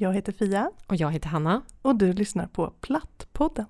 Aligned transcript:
Jag 0.00 0.14
heter 0.14 0.32
Fia 0.32 0.70
Och 0.86 0.96
jag 0.96 1.12
heter 1.12 1.28
Hanna. 1.28 1.62
och 1.82 1.96
du 1.96 2.12
lyssnar 2.12 2.46
på 2.46 2.70
Plattpodden. 2.70 3.66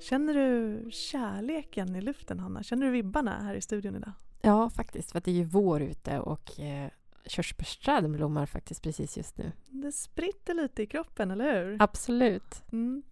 Känner 0.00 0.34
du 0.34 0.90
kärleken 0.90 1.96
i 1.96 2.00
luften, 2.00 2.40
Hanna? 2.40 2.62
Känner 2.62 2.86
du 2.86 2.92
vibbarna 2.92 3.42
här 3.42 3.54
i 3.54 3.60
studion 3.60 3.96
idag? 3.96 4.12
Ja, 4.40 4.70
faktiskt. 4.70 5.12
För 5.12 5.18
att 5.18 5.24
det 5.24 5.30
är 5.30 5.34
ju 5.34 5.44
vår 5.44 5.82
ute 5.82 6.18
och 6.18 6.60
eh, 6.60 6.90
körsbärsträden 7.26 8.12
blommar 8.12 8.46
faktiskt 8.46 8.82
precis 8.82 9.16
just 9.16 9.38
nu. 9.38 9.52
Det 9.68 9.92
spritter 9.92 10.54
lite 10.54 10.82
i 10.82 10.86
kroppen, 10.86 11.30
eller 11.30 11.64
hur? 11.64 11.76
Absolut. 11.82 12.62
Mm. 12.72 13.02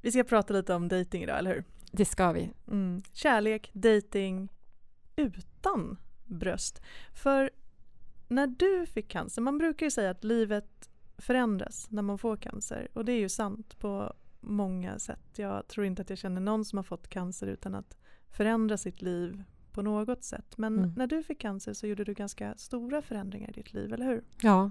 Vi 0.00 0.12
ska 0.12 0.24
prata 0.24 0.54
lite 0.54 0.74
om 0.74 0.88
dating 0.88 1.22
idag, 1.22 1.38
eller 1.38 1.54
hur? 1.54 1.64
Det 1.92 2.04
ska 2.04 2.32
vi. 2.32 2.50
Mm. 2.68 3.02
Kärlek, 3.12 3.70
dating 3.72 4.48
utan 5.16 5.98
bröst. 6.24 6.82
För 7.14 7.50
när 8.28 8.46
du 8.46 8.86
fick 8.86 9.08
cancer, 9.08 9.42
man 9.42 9.58
brukar 9.58 9.86
ju 9.86 9.90
säga 9.90 10.10
att 10.10 10.24
livet 10.24 10.90
förändras 11.18 11.90
när 11.90 12.02
man 12.02 12.18
får 12.18 12.36
cancer 12.36 12.88
och 12.92 13.04
det 13.04 13.12
är 13.12 13.18
ju 13.18 13.28
sant 13.28 13.78
på 13.78 14.14
många 14.40 14.98
sätt. 14.98 15.20
Jag 15.36 15.68
tror 15.68 15.86
inte 15.86 16.02
att 16.02 16.10
jag 16.10 16.18
känner 16.18 16.40
någon 16.40 16.64
som 16.64 16.76
har 16.76 16.84
fått 16.84 17.08
cancer 17.08 17.46
utan 17.46 17.74
att 17.74 17.96
förändra 18.30 18.76
sitt 18.76 19.02
liv 19.02 19.42
på 19.72 19.82
något 19.82 20.24
sätt. 20.24 20.54
Men 20.58 20.78
Mm. 20.78 20.92
när 20.96 21.06
du 21.06 21.22
fick 21.22 21.40
cancer 21.40 21.72
så 21.74 21.86
gjorde 21.86 22.04
du 22.04 22.14
ganska 22.14 22.54
stora 22.56 23.02
förändringar 23.02 23.48
i 23.50 23.52
ditt 23.52 23.72
liv, 23.72 23.92
eller 23.92 24.04
hur? 24.06 24.24
Ja. 24.42 24.70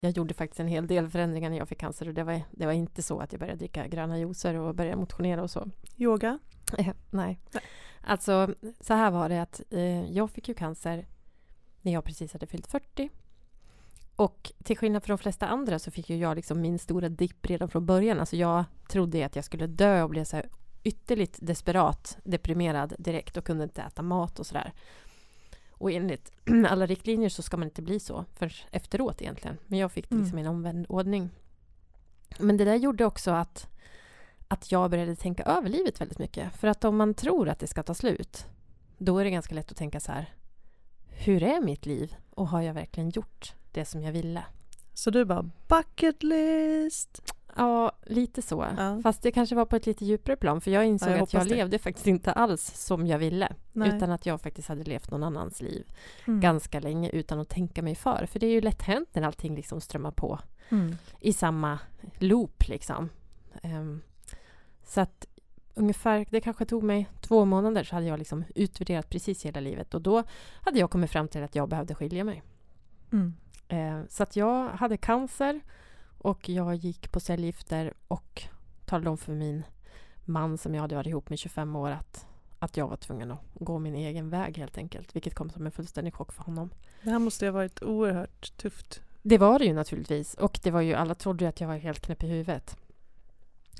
Jag 0.00 0.12
gjorde 0.16 0.34
faktiskt 0.34 0.60
en 0.60 0.68
hel 0.68 0.86
del 0.86 1.08
förändringar 1.08 1.50
när 1.50 1.56
jag 1.58 1.68
fick 1.68 1.78
cancer 1.80 2.08
och 2.08 2.14
det 2.14 2.24
var, 2.24 2.40
det 2.52 2.66
var 2.66 2.72
inte 2.72 3.02
så 3.02 3.20
att 3.20 3.32
jag 3.32 3.40
började 3.40 3.58
dricka 3.58 3.86
gröna 3.88 4.18
juicer 4.18 4.54
och 4.54 4.74
började 4.74 4.96
motionera 4.96 5.42
och 5.42 5.50
så. 5.50 5.70
Yoga? 5.96 6.38
Eh, 6.78 6.86
Nej. 7.10 7.40
Nej. 7.52 7.62
Alltså, 8.04 8.54
så 8.80 8.94
här 8.94 9.10
var 9.10 9.28
det 9.28 9.42
att 9.42 9.62
eh, 9.70 10.12
jag 10.12 10.30
fick 10.30 10.48
ju 10.48 10.54
cancer 10.54 11.06
när 11.82 11.92
jag 11.92 12.04
precis 12.04 12.32
hade 12.32 12.46
fyllt 12.46 12.66
40. 12.66 13.10
Och 14.16 14.52
till 14.64 14.78
skillnad 14.78 15.02
från 15.04 15.16
de 15.16 15.22
flesta 15.22 15.46
andra 15.48 15.78
så 15.78 15.90
fick 15.90 16.10
ju 16.10 16.16
jag 16.16 16.36
liksom 16.36 16.60
min 16.60 16.78
stora 16.78 17.08
dipp 17.08 17.46
redan 17.46 17.68
från 17.68 17.86
början. 17.86 18.20
Alltså 18.20 18.36
jag 18.36 18.64
trodde 18.88 19.26
att 19.26 19.36
jag 19.36 19.44
skulle 19.44 19.66
dö 19.66 20.02
och 20.02 20.10
blev 20.10 20.24
så 20.24 20.42
ytterligt 20.84 21.38
desperat 21.40 22.18
deprimerad 22.24 22.94
direkt 22.98 23.36
och 23.36 23.44
kunde 23.44 23.64
inte 23.64 23.82
äta 23.82 24.02
mat 24.02 24.38
och 24.38 24.46
sådär. 24.46 24.72
Och 25.70 25.92
enligt 25.92 26.32
alla 26.68 26.86
riktlinjer 26.86 27.28
så 27.28 27.42
ska 27.42 27.56
man 27.56 27.68
inte 27.68 27.82
bli 27.82 28.00
så 28.00 28.24
för 28.34 28.54
efteråt 28.70 29.22
egentligen. 29.22 29.58
Men 29.66 29.78
jag 29.78 29.92
fick 29.92 30.10
det 30.10 30.16
liksom 30.16 30.38
i 30.38 30.40
en 30.40 30.46
omvänd 30.46 30.86
ordning. 30.88 31.30
Men 32.38 32.56
det 32.56 32.64
där 32.64 32.76
gjorde 32.76 33.04
också 33.04 33.30
att 33.30 33.68
att 34.48 34.72
jag 34.72 34.90
började 34.90 35.16
tänka 35.16 35.42
över 35.42 35.68
livet 35.68 36.00
väldigt 36.00 36.18
mycket. 36.18 36.54
För 36.56 36.68
att 36.68 36.84
om 36.84 36.96
man 36.96 37.14
tror 37.14 37.48
att 37.48 37.58
det 37.58 37.66
ska 37.66 37.82
ta 37.82 37.94
slut, 37.94 38.46
då 38.98 39.18
är 39.18 39.24
det 39.24 39.30
ganska 39.30 39.54
lätt 39.54 39.70
att 39.70 39.76
tänka 39.76 40.00
så 40.00 40.12
här. 40.12 40.34
Hur 41.06 41.42
är 41.42 41.60
mitt 41.60 41.86
liv? 41.86 42.14
Och 42.30 42.48
har 42.48 42.62
jag 42.62 42.74
verkligen 42.74 43.10
gjort 43.10 43.54
det 43.72 43.84
som 43.84 44.02
jag 44.02 44.12
ville? 44.12 44.44
Så 44.94 45.10
du 45.10 45.24
bara 45.24 45.50
bucket 45.68 46.22
list? 46.22 47.34
Ja, 47.58 47.92
lite 48.06 48.42
så. 48.42 48.66
Ja. 48.76 49.00
Fast 49.02 49.22
det 49.22 49.30
kanske 49.32 49.54
var 49.54 49.64
på 49.64 49.76
ett 49.76 49.86
lite 49.86 50.04
djupare 50.04 50.36
plan. 50.36 50.60
För 50.60 50.70
jag 50.70 50.86
insåg 50.86 51.08
Ja, 51.08 51.14
jag 51.14 51.22
att 51.22 51.32
jag 51.32 51.44
det. 51.48 51.54
levde 51.54 51.78
faktiskt 51.78 52.06
inte 52.06 52.32
alls 52.32 52.62
som 52.74 53.06
jag 53.06 53.18
ville. 53.18 53.52
Nej. 53.72 53.96
Utan 53.96 54.10
att 54.10 54.26
jag 54.26 54.40
faktiskt 54.40 54.68
hade 54.68 54.84
levt 54.84 55.10
någon 55.10 55.22
annans 55.22 55.60
liv 55.60 55.86
Mm. 56.26 56.40
ganska 56.40 56.80
länge 56.80 57.10
utan 57.10 57.40
att 57.40 57.48
tänka 57.48 57.82
mig 57.82 57.94
för. 57.94 58.26
För 58.26 58.38
det 58.40 58.46
är 58.46 58.50
ju 58.50 58.60
lätt 58.60 58.82
hänt 58.82 59.08
när 59.12 59.22
allting 59.22 59.54
liksom 59.54 59.80
strömmar 59.80 60.10
på 60.10 60.38
Mm. 60.68 60.96
i 61.20 61.32
samma 61.32 61.78
loop 62.18 62.68
liksom. 62.68 63.08
Ehm, 63.62 64.00
så 64.84 65.00
att 65.00 65.26
ungefär, 65.74 66.26
det 66.30 66.40
kanske 66.40 66.64
tog 66.64 66.82
mig 66.82 67.08
två 67.20 67.44
månader 67.44 67.84
så 67.84 67.94
hade 67.94 68.06
jag 68.06 68.18
liksom 68.18 68.44
utvärderat 68.54 69.10
precis 69.10 69.46
hela 69.46 69.60
livet 69.60 69.94
och 69.94 70.02
då 70.02 70.22
hade 70.64 70.78
jag 70.78 70.90
kommit 70.90 71.10
fram 71.10 71.28
till 71.28 71.42
att 71.42 71.54
jag 71.54 71.68
behövde 71.68 71.94
skilja 71.94 72.24
mig. 72.24 72.42
Mm. 73.12 73.34
Ehm, 73.68 74.04
så 74.08 74.22
att 74.22 74.36
jag 74.36 74.68
hade 74.68 74.96
cancer 74.96 75.60
och 76.18 76.48
jag 76.48 76.74
gick 76.74 77.12
på 77.12 77.20
cellgifter 77.20 77.94
och 78.08 78.42
talade 78.84 79.10
om 79.10 79.18
för 79.18 79.32
min 79.32 79.62
man 80.24 80.58
som 80.58 80.74
jag 80.74 80.82
hade 80.82 80.94
varit 80.94 81.06
ihop 81.06 81.28
med 81.28 81.34
i 81.34 81.38
25 81.38 81.76
år 81.76 81.90
att, 81.90 82.26
att 82.58 82.76
jag 82.76 82.88
var 82.88 82.96
tvungen 82.96 83.30
att 83.30 83.40
gå 83.54 83.78
min 83.78 83.94
egen 83.94 84.30
väg 84.30 84.58
helt 84.58 84.78
enkelt. 84.78 85.16
Vilket 85.16 85.34
kom 85.34 85.50
som 85.50 85.66
en 85.66 85.72
fullständig 85.72 86.14
chock 86.14 86.32
för 86.32 86.42
honom. 86.42 86.70
Det 87.02 87.10
här 87.10 87.18
måste 87.18 87.46
ha 87.46 87.52
varit 87.52 87.82
oerhört 87.82 88.56
tufft. 88.56 89.00
Det 89.22 89.38
var 89.38 89.58
det 89.58 89.64
ju 89.64 89.72
naturligtvis. 89.72 90.34
Och 90.34 90.60
det 90.62 90.70
var 90.70 90.80
ju, 90.80 90.94
alla 90.94 91.14
trodde 91.14 91.44
ju 91.44 91.48
att 91.48 91.60
jag 91.60 91.68
var 91.68 91.76
helt 91.76 92.00
knäpp 92.00 92.22
i 92.22 92.26
huvudet. 92.26 92.76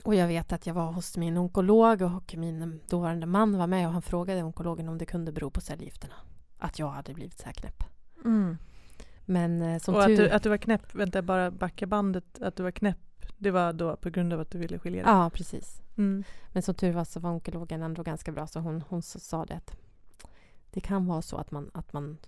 Och 0.02 0.14
jag 0.14 0.28
vet 0.28 0.52
att 0.52 0.66
jag 0.66 0.74
var 0.74 0.92
hos 0.92 1.16
min 1.16 1.36
onkolog 1.36 2.02
och 2.02 2.34
min 2.36 2.80
dåvarande 2.88 3.26
man 3.26 3.58
var 3.58 3.66
med 3.66 3.86
och 3.86 3.92
han 3.92 4.02
frågade 4.02 4.42
onkologen 4.42 4.88
om 4.88 4.98
det 4.98 5.06
kunde 5.06 5.32
bero 5.32 5.50
på 5.50 5.60
cellgifterna. 5.60 6.14
Att 6.58 6.78
jag 6.78 6.88
hade 6.88 7.14
blivit 7.14 7.38
så 7.38 7.44
här 7.44 7.52
knäpp. 7.52 7.84
Men 9.30 9.62
eh, 9.62 9.78
som 9.78 9.94
och 9.94 10.04
tur... 10.04 10.12
att 10.12 10.16
du, 10.16 10.30
att 10.30 10.42
du 10.42 10.48
var 10.48 10.56
knäpp, 10.56 10.94
vänta 10.94 11.22
bara 11.22 11.50
backa 11.50 11.86
bandet, 11.86 12.42
att 12.42 12.56
du 12.56 12.62
var 12.62 12.70
knäpp, 12.70 13.26
det 13.38 13.50
var 13.50 13.72
då 13.72 13.96
på 13.96 14.10
grund 14.10 14.32
av 14.32 14.40
att 14.40 14.50
du 14.50 14.58
ville 14.58 14.78
skilja 14.78 15.02
dig? 15.02 15.12
Ja, 15.12 15.30
precis. 15.30 15.82
Mm. 15.96 16.24
Men 16.52 16.62
som 16.62 16.74
tur 16.74 16.92
var 16.92 17.04
så 17.04 17.20
var 17.20 17.30
onkologen 17.30 17.82
ändå 17.82 18.02
ganska 18.02 18.32
bra 18.32 18.46
så 18.46 18.60
hon, 18.60 18.82
hon 18.88 19.02
sa 19.02 19.44
det 19.44 19.54
att 19.54 19.76
det 20.70 20.80
kan 20.80 21.06
vara 21.06 21.22
så 21.22 21.36
att 21.36 21.50
man, 21.50 21.70
att 21.74 21.92
man 21.92 22.18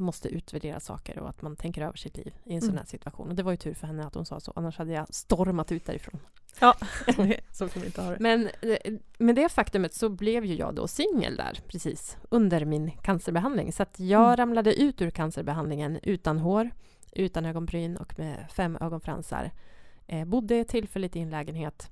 måste 0.00 0.28
utvärdera 0.28 0.80
saker 0.80 1.18
och 1.18 1.28
att 1.28 1.42
man 1.42 1.56
tänker 1.56 1.82
över 1.82 1.96
sitt 1.96 2.16
liv 2.16 2.34
i 2.44 2.54
en 2.54 2.60
sån 2.60 2.70
Mm. 2.70 2.78
här 2.78 2.86
situation. 2.86 3.28
Och 3.28 3.34
det 3.34 3.42
var 3.42 3.50
ju 3.50 3.56
tur 3.56 3.74
för 3.74 3.86
henne 3.86 4.06
att 4.06 4.14
hon 4.14 4.26
sa 4.26 4.40
så, 4.40 4.52
annars 4.56 4.78
hade 4.78 4.92
jag 4.92 5.14
stormat 5.14 5.72
ut 5.72 5.86
därifrån. 5.86 6.20
Ja, 6.60 6.74
så 7.52 7.68
kan 7.68 7.82
vi 7.82 7.86
inte 7.86 8.02
ha 8.02 8.10
det. 8.10 8.16
Men 8.20 8.48
eh, 8.62 8.92
med 9.18 9.34
det 9.34 9.48
faktumet 9.48 9.94
så 9.94 10.08
blev 10.08 10.44
ju 10.44 10.54
jag 10.54 10.74
då 10.74 10.88
singel 10.88 11.36
där 11.36 11.58
precis 11.68 12.16
under 12.30 12.64
min 12.64 12.90
cancerbehandling. 12.90 13.72
Så 13.72 13.82
att 13.82 14.00
jag 14.00 14.24
Mm. 14.24 14.36
ramlade 14.36 14.74
ut 14.82 15.02
ur 15.02 15.10
cancerbehandlingen 15.10 15.98
utan 16.02 16.38
hår, 16.38 16.70
utan 17.12 17.44
ögonbryn 17.46 17.96
och 17.96 18.18
med 18.18 18.46
fem 18.52 18.78
ögonfransar. 18.80 19.50
Eh, 20.06 20.24
bodde 20.24 20.64
tillfälligt 20.64 21.16
i 21.16 21.20
en 21.20 21.30
lägenhet 21.30 21.90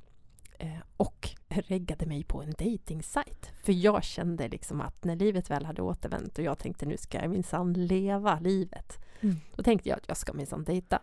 och 0.96 1.28
reggade 1.48 2.06
mig 2.06 2.24
på 2.24 2.42
en 2.42 2.54
dejtingsajt. 2.58 3.52
För 3.64 3.72
jag 3.72 4.04
kände 4.04 4.48
liksom 4.48 4.80
att 4.80 5.04
när 5.04 5.16
livet 5.16 5.50
väl 5.50 5.64
hade 5.64 5.82
återvänt 5.82 6.38
och 6.38 6.44
jag 6.44 6.58
tänkte 6.58 6.86
nu 6.86 6.96
ska 6.96 7.18
jag 7.18 7.30
minsann 7.30 7.72
leva 7.72 8.38
livet. 8.40 8.98
Mm. 9.20 9.36
Då 9.54 9.62
tänkte 9.62 9.88
jag 9.88 9.96
att 9.96 10.08
jag 10.08 10.16
ska 10.16 10.32
minsann 10.32 10.64
dejta. 10.64 10.98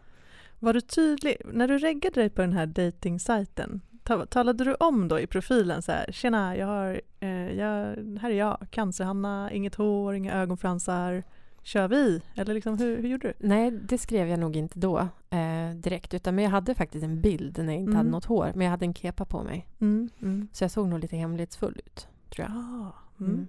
Var 0.59 0.73
du 0.73 0.81
tydlig, 0.81 1.37
när 1.45 1.67
du 1.67 1.77
reggade 1.77 2.19
dig 2.21 2.29
på 2.29 2.41
den 2.41 2.53
här 2.53 2.65
dejtingsajten, 2.65 3.81
ta- 4.03 4.25
talade 4.25 4.63
du 4.63 4.75
om 4.75 5.07
då 5.07 5.19
i 5.19 5.27
profilen 5.27 5.81
så 5.81 5.91
här, 5.91 6.11
tjena, 6.11 6.57
jag 6.57 6.67
har, 6.67 7.01
eh, 7.19 7.51
jag, 7.51 7.95
här 8.21 8.29
är 8.29 8.37
jag, 8.37 8.67
cancerhanna, 8.71 9.51
inget 9.51 9.75
hår, 9.75 10.13
inga 10.15 10.33
ögonfransar, 10.33 11.23
kör 11.65 11.87
vi? 11.87 12.21
Eller 12.35 12.53
liksom, 12.53 12.77
hur, 12.77 13.01
hur 13.01 13.09
gjorde 13.09 13.27
du? 13.27 13.33
Nej, 13.47 13.71
det 13.71 13.97
skrev 13.97 14.27
jag 14.27 14.39
nog 14.39 14.55
inte 14.55 14.79
då 14.79 14.99
eh, 15.29 15.69
direkt. 15.75 16.13
Utan 16.13 16.35
men 16.35 16.43
jag 16.43 16.51
hade 16.51 16.75
faktiskt 16.75 17.03
en 17.03 17.21
bild 17.21 17.57
när 17.57 17.65
jag 17.65 17.75
inte 17.75 17.89
Mm. 17.89 17.95
hade 17.97 18.09
något 18.09 18.25
hår. 18.25 18.51
Men 18.55 18.61
jag 18.65 18.71
hade 18.71 18.85
en 18.85 18.93
kepa 18.93 19.25
på 19.25 19.43
mig. 19.43 19.67
Mm. 19.81 20.09
Mm. 20.21 20.47
Så 20.53 20.63
jag 20.63 20.71
såg 20.71 20.87
nog 20.87 20.99
lite 20.99 21.15
hemlighetsfull 21.17 21.81
ut, 21.85 22.07
tror 22.29 22.47
jag. 22.47 22.57
Ah, 22.57 22.91
Mm. 23.19 23.31
mm. 23.33 23.47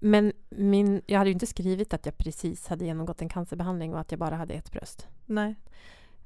Men 0.00 0.32
min, 0.48 1.02
jag 1.06 1.18
hade 1.18 1.30
ju 1.30 1.34
inte 1.34 1.46
skrivit 1.46 1.94
att 1.94 2.06
jag 2.06 2.18
precis 2.18 2.68
hade 2.68 2.84
genomgått 2.84 3.22
en 3.22 3.28
cancerbehandling 3.28 3.94
och 3.94 4.00
att 4.00 4.12
jag 4.12 4.18
bara 4.18 4.36
hade 4.36 4.54
ett 4.54 4.72
bröst. 4.72 5.08
Nej. 5.26 5.54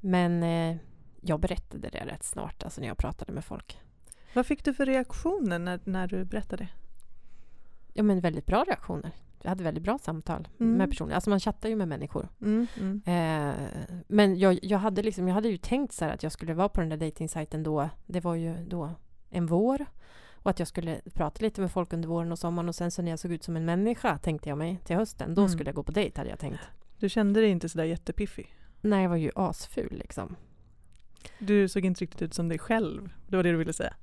Men 0.00 0.42
eh, 0.42 0.76
jag 1.20 1.40
berättade 1.40 1.88
det 1.88 2.04
rätt 2.06 2.24
snart, 2.24 2.62
alltså 2.62 2.80
när 2.80 2.88
jag 2.88 2.98
pratade 2.98 3.32
med 3.32 3.44
folk. 3.44 3.78
Vad 4.34 4.46
fick 4.46 4.64
du 4.64 4.74
för 4.74 4.86
reaktioner 4.86 5.58
när, 5.58 5.80
när 5.84 6.06
du 6.06 6.24
berättade? 6.24 6.68
Ja, 7.92 8.02
men 8.02 8.20
väldigt 8.20 8.46
bra 8.46 8.64
reaktioner. 8.68 9.10
Jag 9.42 9.48
hade 9.48 9.64
väldigt 9.64 9.84
bra 9.84 9.98
samtal 9.98 10.48
Mm. 10.60 10.72
med 10.76 10.90
personer. 10.90 11.14
Alltså 11.14 11.30
man 11.30 11.40
chattar 11.40 11.68
ju 11.68 11.76
med 11.76 11.88
människor. 11.88 12.28
Mm. 12.42 12.66
Mm. 12.80 13.02
Eh, 13.06 13.54
men 14.08 14.38
jag, 14.38 14.58
jag, 14.62 14.78
hade 14.78 15.02
liksom, 15.02 15.28
jag 15.28 15.34
hade 15.34 15.48
ju 15.48 15.56
tänkt 15.56 15.92
så 15.94 16.04
att 16.04 16.22
jag 16.22 16.32
skulle 16.32 16.54
vara 16.54 16.68
på 16.68 16.80
den 16.80 16.88
där 16.90 16.96
dejtingsajten 16.96 17.62
då. 17.62 17.88
Det 18.06 18.20
var 18.20 18.34
ju 18.34 18.54
då 18.64 18.90
en 19.30 19.46
vår. 19.46 19.86
Och 20.34 20.50
att 20.50 20.58
jag 20.58 20.68
skulle 20.68 21.00
prata 21.14 21.42
lite 21.44 21.60
med 21.60 21.70
folk 21.72 21.92
under 21.92 22.08
våren 22.08 22.32
och 22.32 22.38
sommaren. 22.38 22.68
Och 22.68 22.74
sen 22.74 22.90
så 22.90 23.02
när 23.02 23.10
jag 23.10 23.18
såg 23.18 23.32
ut 23.32 23.44
som 23.44 23.56
en 23.56 23.64
människa 23.64 24.18
tänkte 24.18 24.48
jag 24.48 24.58
mig 24.58 24.80
till 24.84 24.96
hösten. 24.96 25.34
Då 25.34 25.40
Mm. 25.42 25.52
skulle 25.52 25.68
jag 25.68 25.74
gå 25.74 25.82
på 25.82 25.92
dejt 25.92 26.20
hade 26.20 26.30
jag 26.30 26.38
tänkt. 26.38 26.60
Du 26.98 27.08
kände 27.08 27.40
dig 27.40 27.50
inte 27.50 27.68
sådär 27.68 27.84
jättepiffig? 27.84 28.54
Nej, 28.80 29.02
jag 29.02 29.08
var 29.10 29.16
ju 29.16 29.30
asful 29.34 29.92
liksom. 29.98 30.36
Du 31.38 31.68
såg 31.68 31.84
inte 31.84 32.00
riktigt 32.04 32.22
ut 32.22 32.34
som 32.34 32.48
dig 32.48 32.58
själv, 32.58 33.12
det 33.28 33.36
var 33.36 33.42
det 33.42 33.50
du 33.50 33.56
ville 33.56 33.72
säga? 33.72 33.94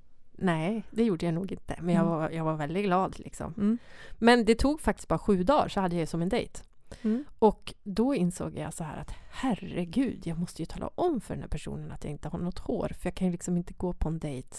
Nej, 0.41 0.83
det 0.91 1.03
gjorde 1.03 1.25
jag 1.25 1.33
nog 1.36 1.51
inte. 1.51 1.75
Men 1.81 1.95
jag 1.95 2.01
Mm. 2.06 2.13
var, 2.18 2.30
jag 2.30 2.44
var 2.44 2.56
väldigt 2.56 2.83
glad 2.86 3.19
liksom. 3.19 3.53
Mm. 3.57 3.77
Men 4.18 4.45
det 4.45 4.56
tog 4.56 4.81
faktiskt 4.81 5.07
bara 5.07 5.19
sju 5.19 5.44
dagar 5.44 5.68
så 5.68 5.80
hade 5.81 5.95
jag 5.95 6.07
som 6.07 6.21
en 6.21 6.30
dejt. 6.30 6.59
Mm. 7.01 7.25
Och 7.39 7.74
då 7.83 8.15
insåg 8.15 8.57
jag 8.57 8.74
så 8.74 8.83
här 8.83 8.97
att 8.97 9.12
herregud, 9.31 10.27
jag 10.27 10.38
måste 10.39 10.62
ju 10.62 10.65
tala 10.65 10.88
om 10.95 11.21
för 11.21 11.33
den 11.33 11.41
här 11.41 11.50
personen 11.50 11.91
att 11.91 12.03
jag 12.03 12.12
inte 12.12 12.30
har 12.30 12.39
något 12.39 12.59
hår. 12.59 12.91
För 13.00 13.07
jag 13.09 13.15
kan 13.15 13.27
ju 13.27 13.31
liksom 13.31 13.57
inte 13.57 13.74
gå 13.74 13.94
på 13.94 14.07
en 14.09 14.19
dejt 14.19 14.57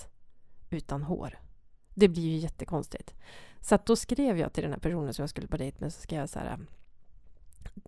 utan 0.70 1.02
hår. 1.02 1.38
Det 1.94 2.08
blir 2.08 2.22
ju 2.22 2.36
jättekonstigt. 2.36 3.14
Så 3.60 3.78
då 3.86 3.96
skrev 3.96 4.38
jag 4.38 4.52
till 4.52 4.62
den 4.62 4.72
här 4.72 4.80
personen 4.80 5.14
som 5.14 5.22
jag 5.22 5.30
skulle 5.30 5.46
på 5.48 5.56
dejt 5.56 5.76
med, 5.80 5.92
så 5.92 6.00
skrev 6.00 6.20
jag 6.20 6.28
så 6.28 6.38
här 6.38 6.56
"Ju- 6.56 6.66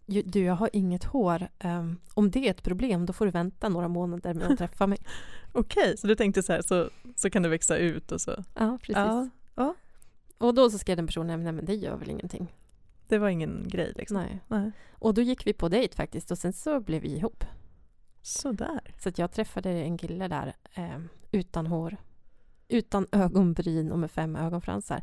du, 0.06 0.44
jag 0.44 0.54
har 0.54 0.70
inget 0.72 1.04
hår. 1.04 1.48
Ehm, 1.58 1.98
om 2.14 2.30
det 2.30 2.46
är 2.46 2.50
ett 2.50 2.62
problem, 2.62 3.06
då 3.06 3.12
får 3.12 3.24
du 3.24 3.30
vänta 3.30 3.68
några 3.68 3.88
månader 3.88 4.34
med 4.34 4.50
att 4.50 4.58
träffa 4.58 4.86
mig. 4.86 4.98
Okej, 5.52 5.96
så 5.96 6.06
du 6.06 6.14
tänkte 6.14 6.42
så 6.42 6.52
här 6.52 6.62
så, 6.62 6.90
så 7.16 7.30
kan 7.30 7.42
det 7.42 7.48
växa 7.48 7.76
ut 7.76 8.12
och 8.12 8.20
så. 8.20 8.44
Ja, 8.54 8.78
precis. 8.78 8.96
Ja, 8.96 9.28
ja. 9.54 9.74
Och 10.38 10.54
då 10.54 10.70
så 10.70 10.78
skrev 10.78 10.96
den 10.96 11.06
personen, 11.06 11.44
nej 11.44 11.52
men 11.52 11.64
det 11.64 11.74
gör 11.74 11.96
väl 11.96 12.10
ingenting. 12.10 12.56
Det 13.08 13.18
var 13.18 13.28
ingen 13.28 13.64
grej 13.68 13.92
liksom. 13.96 14.16
Nej. 14.16 14.40
Nej. 14.48 14.72
Och 14.92 15.14
då 15.14 15.22
gick 15.22 15.46
vi 15.46 15.52
på 15.52 15.68
dejt 15.68 15.96
faktiskt 15.96 16.30
och 16.30 16.38
sen 16.38 16.52
så 16.52 16.80
blev 16.80 17.02
vi 17.02 17.16
ihop. 17.16 17.44
Sådär. 18.22 18.94
Så 18.98 19.08
att 19.08 19.18
jag 19.18 19.32
träffade 19.32 19.70
en 19.70 19.98
kille 19.98 20.28
där 20.28 20.54
eh, 20.74 20.98
utan 21.32 21.66
hår, 21.66 21.96
utan 22.68 23.06
ögonbryn 23.12 23.92
och 23.92 23.98
med 23.98 24.10
fem 24.10 24.36
ögonfransar. 24.36 25.02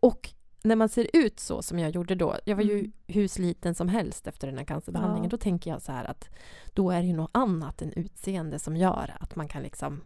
Och 0.00 0.34
när 0.64 0.76
man 0.76 0.88
ser 0.88 1.06
ut 1.12 1.40
så 1.40 1.62
som 1.62 1.78
jag 1.78 1.90
gjorde 1.90 2.14
då, 2.14 2.36
jag 2.44 2.56
var 2.56 2.62
ju 2.62 2.78
Mm. 2.78 2.92
hur 3.06 3.28
sliten 3.28 3.74
som 3.74 3.88
helst 3.88 4.26
efter 4.26 4.46
den 4.46 4.58
här 4.58 4.64
cancerbehandlingen, 4.64 5.24
Ja. 5.24 5.30
då 5.30 5.36
tänker 5.36 5.70
jag 5.70 5.82
så 5.82 5.92
här 5.92 6.04
att 6.04 6.28
då 6.74 6.90
är 6.90 7.00
det 7.00 7.06
ju 7.06 7.12
något 7.12 7.30
annat 7.32 7.82
än 7.82 7.92
utseende 7.92 8.58
som 8.58 8.76
gör 8.76 9.16
att 9.20 9.36
man 9.36 9.48
kan 9.48 9.62
liksom 9.62 10.00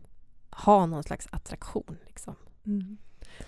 ha 0.50 0.86
någon 0.86 1.02
slags 1.02 1.28
attraktion. 1.30 1.96
Liksom. 2.06 2.34
Mm. 2.66 2.96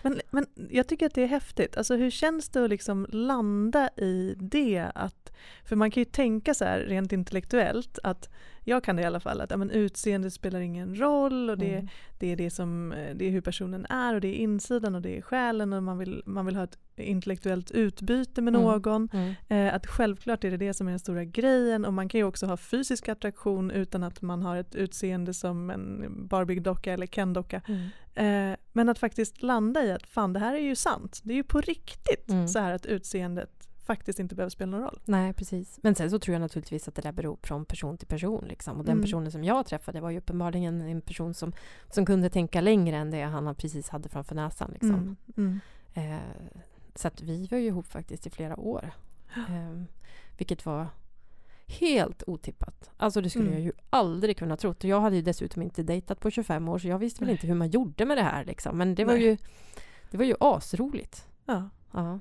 Men, 0.03 0.21
men 0.31 0.47
jag 0.71 0.89
tycker 0.89 1.07
att 1.07 1.15
det 1.15 1.23
är 1.23 1.27
häftigt. 1.27 1.77
Alltså 1.77 1.97
hur 1.97 2.11
känns 2.11 2.49
det 2.49 2.65
att 2.65 2.71
liksom 2.71 3.07
landa 3.11 3.89
i 3.97 4.35
det? 4.39 4.91
Att, 4.95 5.33
för 5.65 5.77
man 5.77 5.91
kan 5.91 6.01
ju 6.01 6.05
tänka 6.05 6.55
så 6.55 6.65
här 6.65 6.79
rent 6.79 7.13
intellektuellt 7.13 7.99
att 8.03 8.29
jag 8.71 8.85
kan 8.85 8.97
det 8.97 9.03
i 9.03 9.05
alla 9.05 9.21
fall 9.21 9.41
att 9.41 9.51
ja, 9.51 9.57
men 9.57 9.71
utseende 9.71 10.31
spelar 10.31 10.61
ingen 10.61 10.95
roll 11.01 11.51
och 11.51 11.59
det, 11.59 11.75
Mm. 11.75 11.89
det, 12.19 12.33
är 12.33 12.37
det, 12.37 12.51
som, 12.51 12.93
eh, 12.93 13.15
det 13.17 13.25
är 13.27 13.31
hur 13.31 13.41
personen 13.41 13.87
är 13.87 14.15
och 14.15 14.21
det 14.21 14.29
är 14.29 14.35
insidan 14.35 14.95
och 14.95 15.03
det 15.03 15.17
är 15.19 15.23
själen 15.23 15.73
och 15.73 15.83
man 15.83 15.99
vill, 15.99 16.23
man 16.27 16.47
vill 16.47 16.57
ha 16.57 16.65
ett 16.65 16.79
intellektuellt 16.97 17.71
utbyte 17.71 18.43
med 18.43 18.55
Mm. 18.55 18.67
någon. 18.67 19.09
Mm. 19.13 19.35
Eh, 19.49 19.75
att 19.75 19.87
självklart 19.87 20.45
är 20.45 20.51
det 20.51 20.57
det 20.57 20.75
som 20.75 20.87
är 20.87 20.91
den 20.93 20.99
stora 20.99 21.25
grejen 21.25 21.85
och 21.85 21.93
man 21.93 22.09
kan 22.09 22.19
ju 22.21 22.25
också 22.25 22.47
ha 22.47 22.57
fysisk 22.57 23.09
attraktion 23.09 23.71
utan 23.71 24.03
att 24.03 24.23
man 24.23 24.43
har 24.43 24.57
ett 24.57 24.75
utseende 24.75 25.35
som 25.35 25.71
en 25.71 26.05
Barbie-docka 26.29 26.93
eller 26.93 27.07
Ken-docka. 27.07 27.63
Mm. 27.69 27.89
Eh, 28.15 28.57
men 28.73 28.89
att 28.89 28.99
faktiskt 28.99 29.43
landa 29.43 29.85
i 29.85 29.93
att 29.93 30.07
fan 30.07 30.33
det 30.33 30.41
här 30.41 30.55
är 30.55 30.59
ju 30.61 30.75
sant. 30.77 31.21
Det 31.23 31.33
är 31.33 31.37
ju 31.37 31.43
på 31.45 31.61
riktigt 31.61 32.31
Mm. 32.31 32.49
så 32.49 32.59
här 32.59 32.73
att 32.73 32.87
utseendet 32.87 33.60
faktiskt 33.85 34.19
inte 34.19 34.35
behöver 34.35 34.51
spela 34.51 34.71
någon 34.71 34.81
roll. 34.83 35.01
Nej, 35.05 35.33
precis. 35.33 35.79
Men 35.83 35.95
sen 35.95 36.11
så 36.11 36.19
tror 36.19 36.33
jag 36.33 36.41
naturligtvis 36.41 36.89
att 36.89 36.95
det 36.95 37.03
där 37.03 37.13
beror 37.13 37.39
från 37.43 37.65
person 37.65 37.99
till 37.99 38.09
person. 38.09 38.45
Liksom. 38.49 38.79
Och 38.79 38.85
den 38.85 38.93
Mm. 38.93 39.03
personen 39.05 39.33
som 39.33 39.45
jag 39.45 39.67
träffade 39.67 40.01
var 40.01 40.11
ju 40.11 40.19
uppenbarligen 40.19 40.81
en 40.81 41.01
person 41.01 41.35
som, 41.35 41.53
som 41.91 42.07
kunde 42.07 42.31
tänka 42.31 42.61
längre 42.61 42.97
än 42.97 43.11
det 43.11 43.23
han 43.23 43.55
precis 43.55 43.89
hade 43.89 44.09
framför 44.09 44.35
näsan. 44.35 44.71
Liksom. 44.71 44.91
Mm. 44.95 45.17
Mm. 45.37 45.61
Eh, 45.95 46.21
så 46.95 47.09
att 47.09 47.23
vi 47.23 47.47
var 47.47 47.59
ju 47.59 47.67
ihop 47.67 47.87
faktiskt 47.87 48.27
i 48.27 48.31
flera 48.31 48.57
år. 48.61 48.91
Eh, 49.37 49.83
vilket 50.39 50.67
var 50.67 50.87
helt 51.67 52.23
otippat. 52.27 52.91
Alltså 52.97 53.21
det 53.21 53.31
skulle 53.31 53.45
Mm. 53.47 53.59
jag 53.59 53.65
ju 53.67 53.73
aldrig 53.91 54.37
kunna 54.39 54.57
trott. 54.57 54.85
Jag 54.85 55.01
hade 55.01 55.17
ju 55.17 55.23
dessutom 55.23 55.63
inte 55.63 55.83
dejtat 55.83 56.21
på 56.21 56.31
25 56.31 56.69
år 56.69 56.79
så 56.79 56.89
jag 56.89 56.99
visste 56.99 57.21
väl 57.21 57.27
Nej. 57.27 57.33
inte 57.35 57.47
hur 57.47 57.55
man 57.55 57.71
gjorde 57.71 58.05
med 58.05 58.17
det 58.17 58.23
här. 58.23 58.45
Liksom. 58.45 58.79
Men 58.79 58.95
det 58.95 59.05
var, 59.05 59.13
Nej. 59.13 59.23
ju, 59.25 59.37
det 60.11 60.17
var 60.17 60.25
ju 60.25 60.35
asroligt. 60.41 61.27
Ja. 61.47 61.69
Ja. 61.93 62.19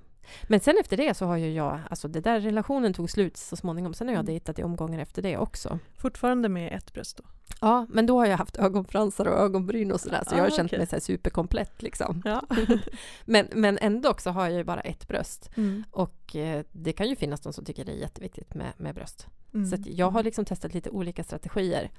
Men 0.47 0.59
sen 0.59 0.75
efter 0.81 0.97
det 0.97 1.13
så 1.13 1.25
har 1.25 1.37
ju 1.37 1.53
jag, 1.53 1.79
alltså 1.89 2.07
det 2.07 2.19
där 2.21 2.39
relationen 2.39 2.93
tog 2.93 3.09
slut 3.09 3.37
så 3.37 3.55
småningom. 3.55 3.93
Sen 3.93 4.07
har 4.07 4.13
jag 4.13 4.19
Mm. 4.19 4.25
dejtat 4.25 4.59
i 4.59 4.63
omgångar 4.63 4.99
efter 4.99 5.21
det 5.21 5.37
också. 5.37 5.79
Fortfarande 5.97 6.49
med 6.49 6.73
ett 6.73 6.93
bröst 6.93 7.17
då. 7.17 7.23
Ja, 7.61 7.85
men 7.89 8.05
då 8.05 8.19
har 8.19 8.25
jag 8.25 8.37
haft 8.37 8.57
ögonfransar 8.57 9.25
och 9.25 9.39
ögonbryn 9.39 9.91
och 9.91 10.01
sådär. 10.01 10.23
Så 10.27 10.35
jag 10.35 10.41
har 10.41 10.47
Ah, 10.47 10.51
känt 10.55 10.71
mig 10.71 10.87
så 10.87 10.99
superkomplett 10.99 11.81
liksom. 11.81 12.21
Ja. 12.25 12.43
Men, 13.25 13.47
men 13.53 13.77
ändå 13.81 14.13
så 14.17 14.29
har 14.29 14.43
jag 14.43 14.53
ju 14.57 14.63
bara 14.63 14.81
ett 14.81 15.07
bröst. 15.07 15.49
Mm. 15.57 15.83
Och 15.91 16.35
eh, 16.35 16.63
det 16.71 16.93
kan 16.93 17.07
ju 17.09 17.15
finnas 17.15 17.41
de 17.41 17.53
som 17.53 17.65
tycker 17.65 17.85
det 17.85 17.91
är 17.91 17.95
jätteviktigt 17.95 18.53
med, 18.53 18.73
med 18.77 18.95
bröst. 18.95 19.27
Mm. 19.53 19.65
Så 19.69 19.77
jag 19.85 20.09
har 20.09 20.23
liksom 20.23 20.45
testat 20.45 20.73
lite 20.73 20.89
olika 20.89 21.23
strategier. 21.23 21.91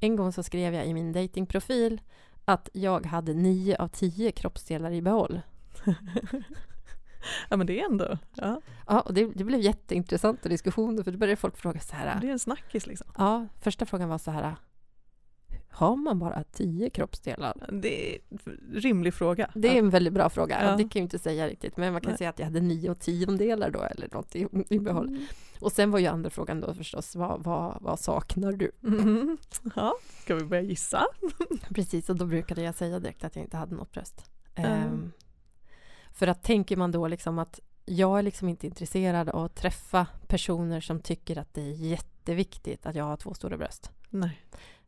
En 0.00 0.16
gång 0.16 0.32
så 0.32 0.42
skrev 0.42 0.74
jag 0.74 0.86
i 0.86 0.94
min 0.94 1.12
datingprofil 1.12 2.00
att 2.44 2.68
jag 2.72 3.06
hade 3.06 3.34
nio 3.34 3.76
av 3.76 3.88
tio 3.88 4.32
kroppsdelar 4.32 4.90
i 4.92 5.02
behåll. 5.02 5.40
ja 7.48 7.56
men 7.56 7.66
det 7.66 7.80
är 7.80 7.84
ändå, 7.84 8.18
ja, 8.34 8.60
Ja, 8.86 9.00
och 9.00 9.14
det, 9.14 9.24
det 9.34 9.44
blev 9.44 9.60
jätteintressanta 9.60 10.48
diskussioner 10.48 11.02
för 11.02 11.12
då 11.12 11.18
började 11.18 11.36
folk 11.36 11.56
fråga 11.56 11.80
så 11.80 11.96
här. 11.96 12.20
det 12.20 12.26
är 12.26 12.32
en 12.32 12.38
snackis 12.38 12.86
liksom. 12.86 13.06
Ja, 13.18 13.46
första 13.60 13.86
frågan 13.86 14.08
var 14.08 14.18
så 14.18 14.30
här. 14.30 14.56
Har 15.74 15.96
man 15.96 16.18
bara 16.18 16.44
tio 16.44 16.90
kroppsdelar? 16.90 17.68
Det 17.72 18.14
är 18.14 18.20
en 18.30 18.38
rimlig 18.72 19.14
fråga. 19.14 19.50
Det 19.54 19.68
är 19.68 19.78
en 19.78 19.90
väldigt 19.90 20.12
bra 20.12 20.30
fråga. 20.30 20.64
Ja. 20.64 20.76
Det 20.76 20.82
kan 20.82 20.90
jag 21.00 21.04
inte 21.04 21.18
säga 21.18 21.48
riktigt, 21.48 21.76
men 21.76 21.92
man 21.92 22.02
kan 22.02 22.10
Nej. 22.10 22.18
säga 22.18 22.30
att 22.30 22.38
jag 22.38 22.46
hade 22.46 22.60
nio 22.60 22.90
och 22.90 22.98
tiondelar 22.98 23.70
då 23.70 23.82
eller 23.82 24.08
något 24.12 24.36
i, 24.36 24.46
i 24.68 24.78
behåll. 24.78 25.08
Mm. 25.08 25.24
Och 25.60 25.72
sen 25.72 25.90
var 25.90 25.98
ju 25.98 26.06
andra 26.06 26.30
frågan 26.30 26.60
då 26.60 26.74
förstås, 26.74 27.16
vad, 27.16 27.44
vad, 27.44 27.78
vad 27.80 27.98
saknar 27.98 28.52
du? 28.52 28.70
Mm. 28.82 29.38
Ja, 29.76 29.94
ska 30.22 30.34
vi 30.34 30.44
börja 30.44 30.62
gissa? 30.62 31.06
Precis, 31.74 32.10
och 32.10 32.16
då 32.16 32.26
brukade 32.26 32.62
jag 32.62 32.74
säga 32.74 32.98
direkt 32.98 33.24
att 33.24 33.36
jag 33.36 33.44
inte 33.44 33.56
hade 33.56 33.74
något 33.74 33.92
bröst. 33.92 34.30
Mm. 34.54 34.72
Ehm, 34.72 35.12
för 36.14 36.26
att 36.26 36.42
tänker 36.42 36.76
man 36.76 36.92
då 36.92 37.08
liksom 37.08 37.38
att 37.38 37.60
jag 37.84 38.18
är 38.18 38.22
liksom 38.22 38.48
inte 38.48 38.66
intresserad 38.66 39.28
av 39.28 39.44
att 39.44 39.54
träffa 39.54 40.06
personer 40.26 40.80
som 40.80 41.00
tycker 41.00 41.38
att 41.38 41.54
det 41.54 41.62
är 41.62 41.72
jätteviktigt 41.72 42.86
att 42.86 42.94
jag 42.94 43.04
har 43.04 43.16
två 43.16 43.34
stora 43.34 43.56
bröst. 43.56 43.90
Nej. 44.10 44.40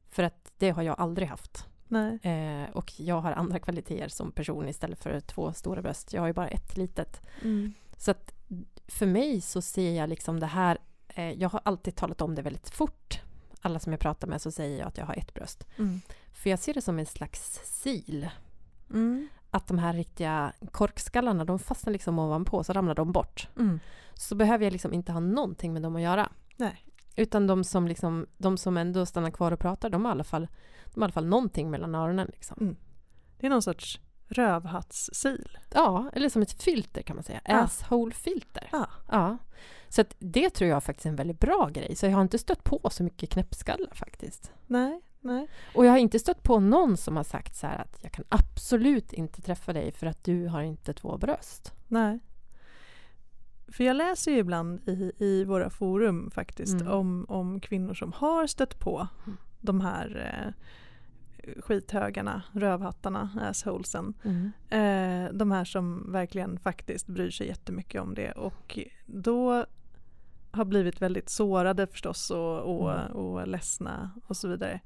För 0.09 0.23
att 0.23 0.53
det 0.59 0.71
har 0.71 0.83
jag 0.83 1.01
aldrig 1.01 1.29
haft. 1.29 1.67
Nej. 1.89 2.19
Eh, 2.23 2.71
och 2.77 3.01
jag 3.01 3.21
har 3.21 3.33
andra 3.33 3.59
kvaliteter 3.59 4.09
som 4.09 4.33
person 4.33 4.69
istället 4.69 4.99
för 4.99 5.21
två 5.21 5.53
stora 5.53 5.83
bröst. 5.83 6.13
Jag 6.13 6.23
har 6.23 6.27
ju 6.27 6.33
bara 6.33 6.49
ett 6.49 6.77
litet. 6.77 7.21
Mm. 7.43 7.75
Så 7.97 8.11
att 8.11 8.33
för 8.89 9.07
mig 9.07 9.41
så 9.41 9.63
ser 9.63 9.93
jag 9.93 10.09
liksom 10.09 10.41
det 10.41 10.47
här, 10.47 10.79
eh, 11.09 11.31
jag 11.33 11.49
har 11.49 11.61
alltid 11.65 11.97
talat 11.97 12.21
om 12.21 12.35
det 12.35 12.43
väldigt 12.43 12.71
fort. 12.71 13.21
Alla 13.61 13.79
som 13.79 13.93
jag 13.93 14.01
pratar 14.01 14.29
med 14.29 14.43
så 14.43 14.51
säger 14.51 14.79
jag 14.79 14.89
att 14.89 14.99
jag 14.99 15.07
har 15.07 15.15
ett 15.15 15.35
bröst. 15.35 15.67
Mm. 15.79 16.01
För 16.33 16.51
jag 16.51 16.59
ser 16.59 16.75
det 16.75 16.83
som 16.83 16.99
en 16.99 17.07
slags 17.07 17.61
sil. 17.81 18.29
Mm. 18.91 19.29
Att 19.57 19.67
de 19.67 19.79
här 19.79 19.93
riktiga 19.93 20.53
korkskallarna, 20.73 21.45
de 21.45 21.59
fastnar 21.59 21.93
liksom 21.93 22.19
ovanpå 22.19 22.65
så 22.65 22.73
ramlar 22.73 22.95
de 22.95 23.13
bort. 23.13 23.49
Mm. 23.59 23.81
Så 24.15 24.35
behöver 24.35 24.65
jag 24.65 24.73
liksom 24.73 24.93
inte 24.93 25.13
ha 25.13 25.21
någonting 25.21 25.73
med 25.73 25.83
dem 25.83 25.97
att 25.97 26.03
göra. 26.03 26.29
Nej. 26.57 26.85
Utan 27.17 27.47
de 27.47 27.65
som, 27.65 27.89
liksom, 27.89 28.27
de 28.37 28.59
som 28.59 28.77
ändå 28.77 29.07
stannar 29.07 29.31
kvar 29.31 29.53
och 29.53 29.61
pratar, 29.61 29.91
de 29.91 30.05
har 30.05 30.13
i 30.13 30.13
alla 30.13 30.25
fall, 30.25 30.49
de 30.95 31.03
har 31.03 31.09
i 31.09 31.13
fall 31.13 31.27
någonting 31.27 31.71
mellan 31.71 31.95
öronen. 31.95 32.31
Liksom. 32.33 32.57
Mm. 32.61 32.77
Det 33.39 33.47
är 33.47 33.51
någon 33.51 33.63
sorts 33.63 34.01
rövhattssil. 34.29 35.59
Ja, 35.75 36.11
eller 36.13 36.29
som 36.29 36.43
ett 36.43 36.63
filter 36.63 37.03
kan 37.03 37.17
man 37.17 37.23
säga. 37.25 37.41
Ja. 37.45 37.63
Asshole-filter. 37.63 38.69
Ja. 38.73 38.89
Ja. 39.11 39.39
Så 39.89 40.05
det 40.19 40.51
tror 40.51 40.71
jag 40.71 40.85
faktiskt 40.85 41.07
är 41.07 41.11
en 41.11 41.17
väldigt 41.17 41.41
bra 41.41 41.69
grej. 41.73 41.97
Så 41.97 42.07
jag 42.07 42.13
har 42.13 42.23
inte 42.23 42.39
stött 42.39 42.65
på 42.65 42.91
så 42.91 43.03
mycket 43.03 43.31
knäppskallar 43.31 43.95
faktiskt. 43.95 44.53
Nej, 44.67 45.01
nej. 45.27 45.49
Och 45.75 45.87
jag 45.87 45.91
har 45.91 45.99
inte 45.99 46.19
stött 46.19 46.43
på 46.43 46.61
någon 46.61 46.97
som 46.97 47.17
har 47.17 47.25
sagt 47.25 47.55
så 47.57 47.67
här 47.67 47.79
att 47.79 47.99
jag 48.03 48.13
kan 48.13 48.25
absolut 48.29 49.13
inte 49.13 49.43
träffa 49.43 49.73
dig 49.73 49.93
för 49.93 50.07
att 50.07 50.25
du 50.25 50.47
har 50.47 50.63
inte 50.63 50.93
två 50.93 51.19
bröst. 51.19 51.73
Nej. 51.89 52.19
För 53.69 53.85
jag 53.85 53.97
läser 53.97 54.31
ju 54.33 54.39
ibland 54.39 54.89
i, 54.89 55.13
i 55.19 55.45
våra 55.45 55.71
forum 55.71 56.31
faktiskt 56.31 56.81
Mm. 56.81 56.89
om, 56.93 57.27
om 57.29 57.61
kvinnor 57.61 57.95
som 57.95 58.13
har 58.13 58.47
stött 58.47 58.79
på 58.79 59.09
Mm. 59.27 59.37
de 59.61 59.81
här 59.81 60.33
eh, 60.35 60.53
skithögarna, 61.61 62.43
rövhattarna, 62.53 63.31
assholesen. 63.41 64.15
Mm. 64.25 64.53
Eh, 64.71 65.33
de 65.33 65.51
här 65.51 65.65
som 65.65 66.13
verkligen 66.13 66.59
faktiskt 66.59 67.07
bryr 67.07 67.31
sig 67.31 67.47
jättemycket 67.47 68.03
om 68.03 68.15
det 68.15 68.33
och 68.33 68.79
då 69.07 69.65
har 70.51 70.65
blivit 70.65 71.03
väldigt 71.03 71.29
sårade 71.29 71.87
förstås 71.87 72.31
och, 72.31 72.59
och, 72.61 72.93
Mm. 72.93 73.13
och 73.13 73.49
ledsna 73.49 74.11
och 74.27 74.37
så 74.37 74.49
vidare. 74.49 74.81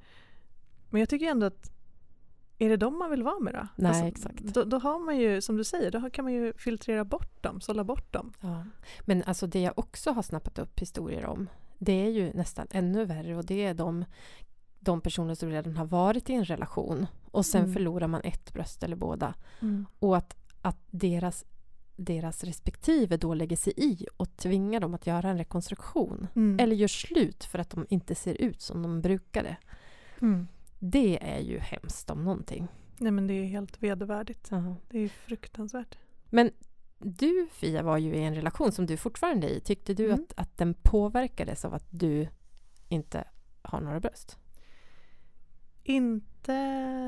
Men 0.90 1.00
jag 1.00 1.08
tycker 1.08 1.26
ändå 1.26 1.46
att 1.46 1.70
är 2.58 2.68
det 2.68 2.76
de 2.76 2.98
man 2.98 3.10
vill 3.10 3.22
vara 3.22 3.38
med 3.38 3.54
då? 3.54 3.68
Nej, 3.76 4.08
exakt. 4.08 4.38
Då, 4.44 4.64
då 4.64 4.78
har 4.78 4.98
man 4.98 5.18
ju, 5.18 5.40
som 5.40 5.56
du 5.56 5.64
säger, 5.64 5.90
då 5.90 6.10
kan 6.10 6.24
man 6.24 6.32
ju 6.32 6.52
filtrera 6.56 7.04
bort 7.04 7.42
dem, 7.42 7.60
sålla 7.60 7.84
bort 7.84 8.12
dem. 8.12 8.32
Ja. 8.40 8.64
Men 9.00 9.22
alltså 9.26 9.46
det 9.46 9.60
jag 9.60 9.78
också 9.78 10.10
har 10.10 10.22
snappat 10.22 10.58
upp 10.58 10.80
historier 10.80 11.26
om, 11.26 11.48
det 11.78 11.92
är 11.92 12.08
ju 12.10 12.32
nästan 12.32 12.66
ännu 12.70 13.04
värre 13.04 13.36
och 13.36 13.44
det 13.46 13.64
är 13.64 13.74
de, 13.74 14.04
de 14.80 15.00
personer 15.00 15.34
som 15.34 15.48
redan 15.50 15.76
har 15.76 15.84
varit 15.86 16.30
i 16.30 16.34
en 16.34 16.44
relation 16.44 17.06
och 17.30 17.46
sen 17.46 17.60
Mm. 17.62 17.72
förlorar 17.74 18.06
man 18.06 18.20
ett 18.24 18.52
bröst 18.52 18.82
eller 18.82 18.96
båda. 18.96 19.34
Och 19.98 20.16
att, 20.16 20.36
att 20.62 20.78
deras, 20.90 21.44
deras 21.96 22.44
respektive 22.44 23.16
då 23.16 23.34
lägger 23.34 23.56
sig 23.56 23.72
i 23.76 24.06
och 24.16 24.36
tvingar 24.36 24.80
dem 24.80 24.94
att 24.94 25.06
göra 25.06 25.28
en 25.28 25.38
rekonstruktion. 25.38 26.26
Mm. 26.36 26.60
Eller 26.60 26.76
gör 26.76 26.88
slut 26.88 27.44
för 27.44 27.58
att 27.58 27.70
de 27.70 27.86
inte 27.90 28.14
ser 28.14 28.34
ut 28.34 28.60
som 28.62 28.82
de 28.82 29.00
brukade. 29.00 29.56
Det 30.82 31.18
är 31.34 31.40
ju 31.40 31.58
hemskt 31.58 32.10
om 32.10 32.24
någonting. 32.24 32.68
Nej 32.98 33.12
men 33.12 33.26
det 33.26 33.34
är 33.34 33.44
helt 33.44 33.82
vedervärdigt. 33.82 34.48
Ja. 34.50 34.76
Det 34.88 34.98
är 34.98 35.08
fruktansvärt. 35.08 35.98
Men 36.30 36.50
du 36.98 37.48
Fia 37.52 37.82
var 37.82 37.98
ju 37.98 38.14
i 38.14 38.22
en 38.22 38.34
relation 38.34 38.72
som 38.72 38.86
du 38.86 38.96
fortfarande 38.96 39.46
är 39.46 39.50
i. 39.50 39.60
Tyckte 39.60 39.94
du 39.94 40.04
Mm. 40.04 40.14
att, 40.20 40.32
att 40.36 40.58
den 40.58 40.74
påverkades 40.74 41.64
av 41.64 41.74
att 41.74 41.86
du 41.90 42.28
inte 42.88 43.24
har 43.62 43.80
några 43.80 44.00
bröst? 44.00 44.38
Inte 45.82 46.56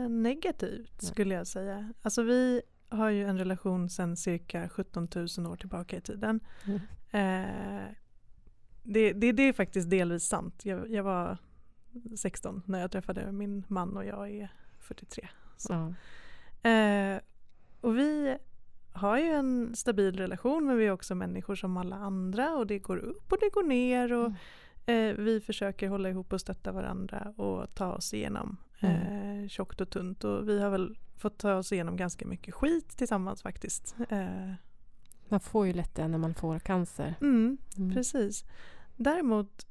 negativt 0.09 1.02
skulle 1.02 1.35
jag 1.35 1.47
säga. 1.47 1.93
Alltså 2.02 2.23
vi 2.23 2.62
har 2.88 3.11
ju 3.11 3.25
en 3.25 3.38
relation 3.38 3.91
sedan 3.91 4.17
cirka 4.17 4.69
17 4.69 5.09
000 5.14 5.47
år 5.47 5.57
tillbaka 5.57 5.97
i 5.97 6.00
tiden. 6.00 6.41
Mm. 6.64 6.81
Eh, 7.11 7.87
det, 8.83 9.12
det, 9.12 9.33
det 9.33 9.43
är 9.43 9.52
faktiskt 9.52 9.91
delvis 9.91 10.25
sant. 10.25 10.64
Jag, 10.64 10.91
jag 10.91 11.02
var 11.02 11.38
16 12.17 12.63
när 12.67 12.81
jag 12.81 12.91
träffade 12.91 13.33
min 13.33 13.65
man 13.69 13.97
och 13.97 14.05
jag 14.07 14.31
är 14.31 14.49
43. 14.79 15.29
Så. 15.57 15.73
Ja. 16.63 16.71
Eh, 16.71 17.21
och 17.81 17.99
vi 17.99 18.37
har 18.93 19.19
ju 19.19 19.25
en 19.27 19.77
stabil 19.77 20.17
relation 20.17 20.67
men 20.67 20.77
vi 20.77 20.87
är 20.87 20.91
också 20.91 21.15
människor 21.15 21.55
som 21.55 21.77
alla 21.77 21.97
andra 21.97 22.51
och 22.57 22.67
det 22.67 22.79
går 22.79 22.97
upp 22.97 23.33
och 23.33 23.39
det 23.41 23.51
går 23.53 23.63
ner 23.63 24.13
och 24.13 24.33
eh, 24.91 25.15
vi 25.17 25.41
försöker 25.41 25.89
hålla 25.89 26.09
ihop 26.09 26.33
och 26.33 26.41
stötta 26.41 26.73
varandra 26.73 27.33
och 27.37 27.75
ta 27.75 27.93
oss 27.93 28.15
igenom 28.15 28.57
eh, 28.81 29.49
tjockt 29.49 29.81
och 29.81 29.91
tunt 29.91 30.25
och 30.25 30.49
vi 30.49 30.61
har 30.61 30.71
väl 30.71 30.99
fått 31.17 31.39
ta 31.39 31.55
oss 31.55 31.73
igenom 31.73 31.97
ganska 31.97 32.27
mycket 32.27 32.55
skit 32.55 32.89
tillsammans 32.97 33.43
faktiskt. 33.43 33.97
Eh, 34.09 34.53
Man 35.29 35.41
får 35.41 35.67
ju 35.67 35.73
lätt 35.73 35.95
det 35.95 36.09
när 36.09 36.19
man 36.19 36.35
får 36.35 36.59
cancer. 36.59 37.15
mm, 37.21 37.59
Mm. 37.79 37.93
Precis. 37.95 38.45
Däremot 38.97 39.67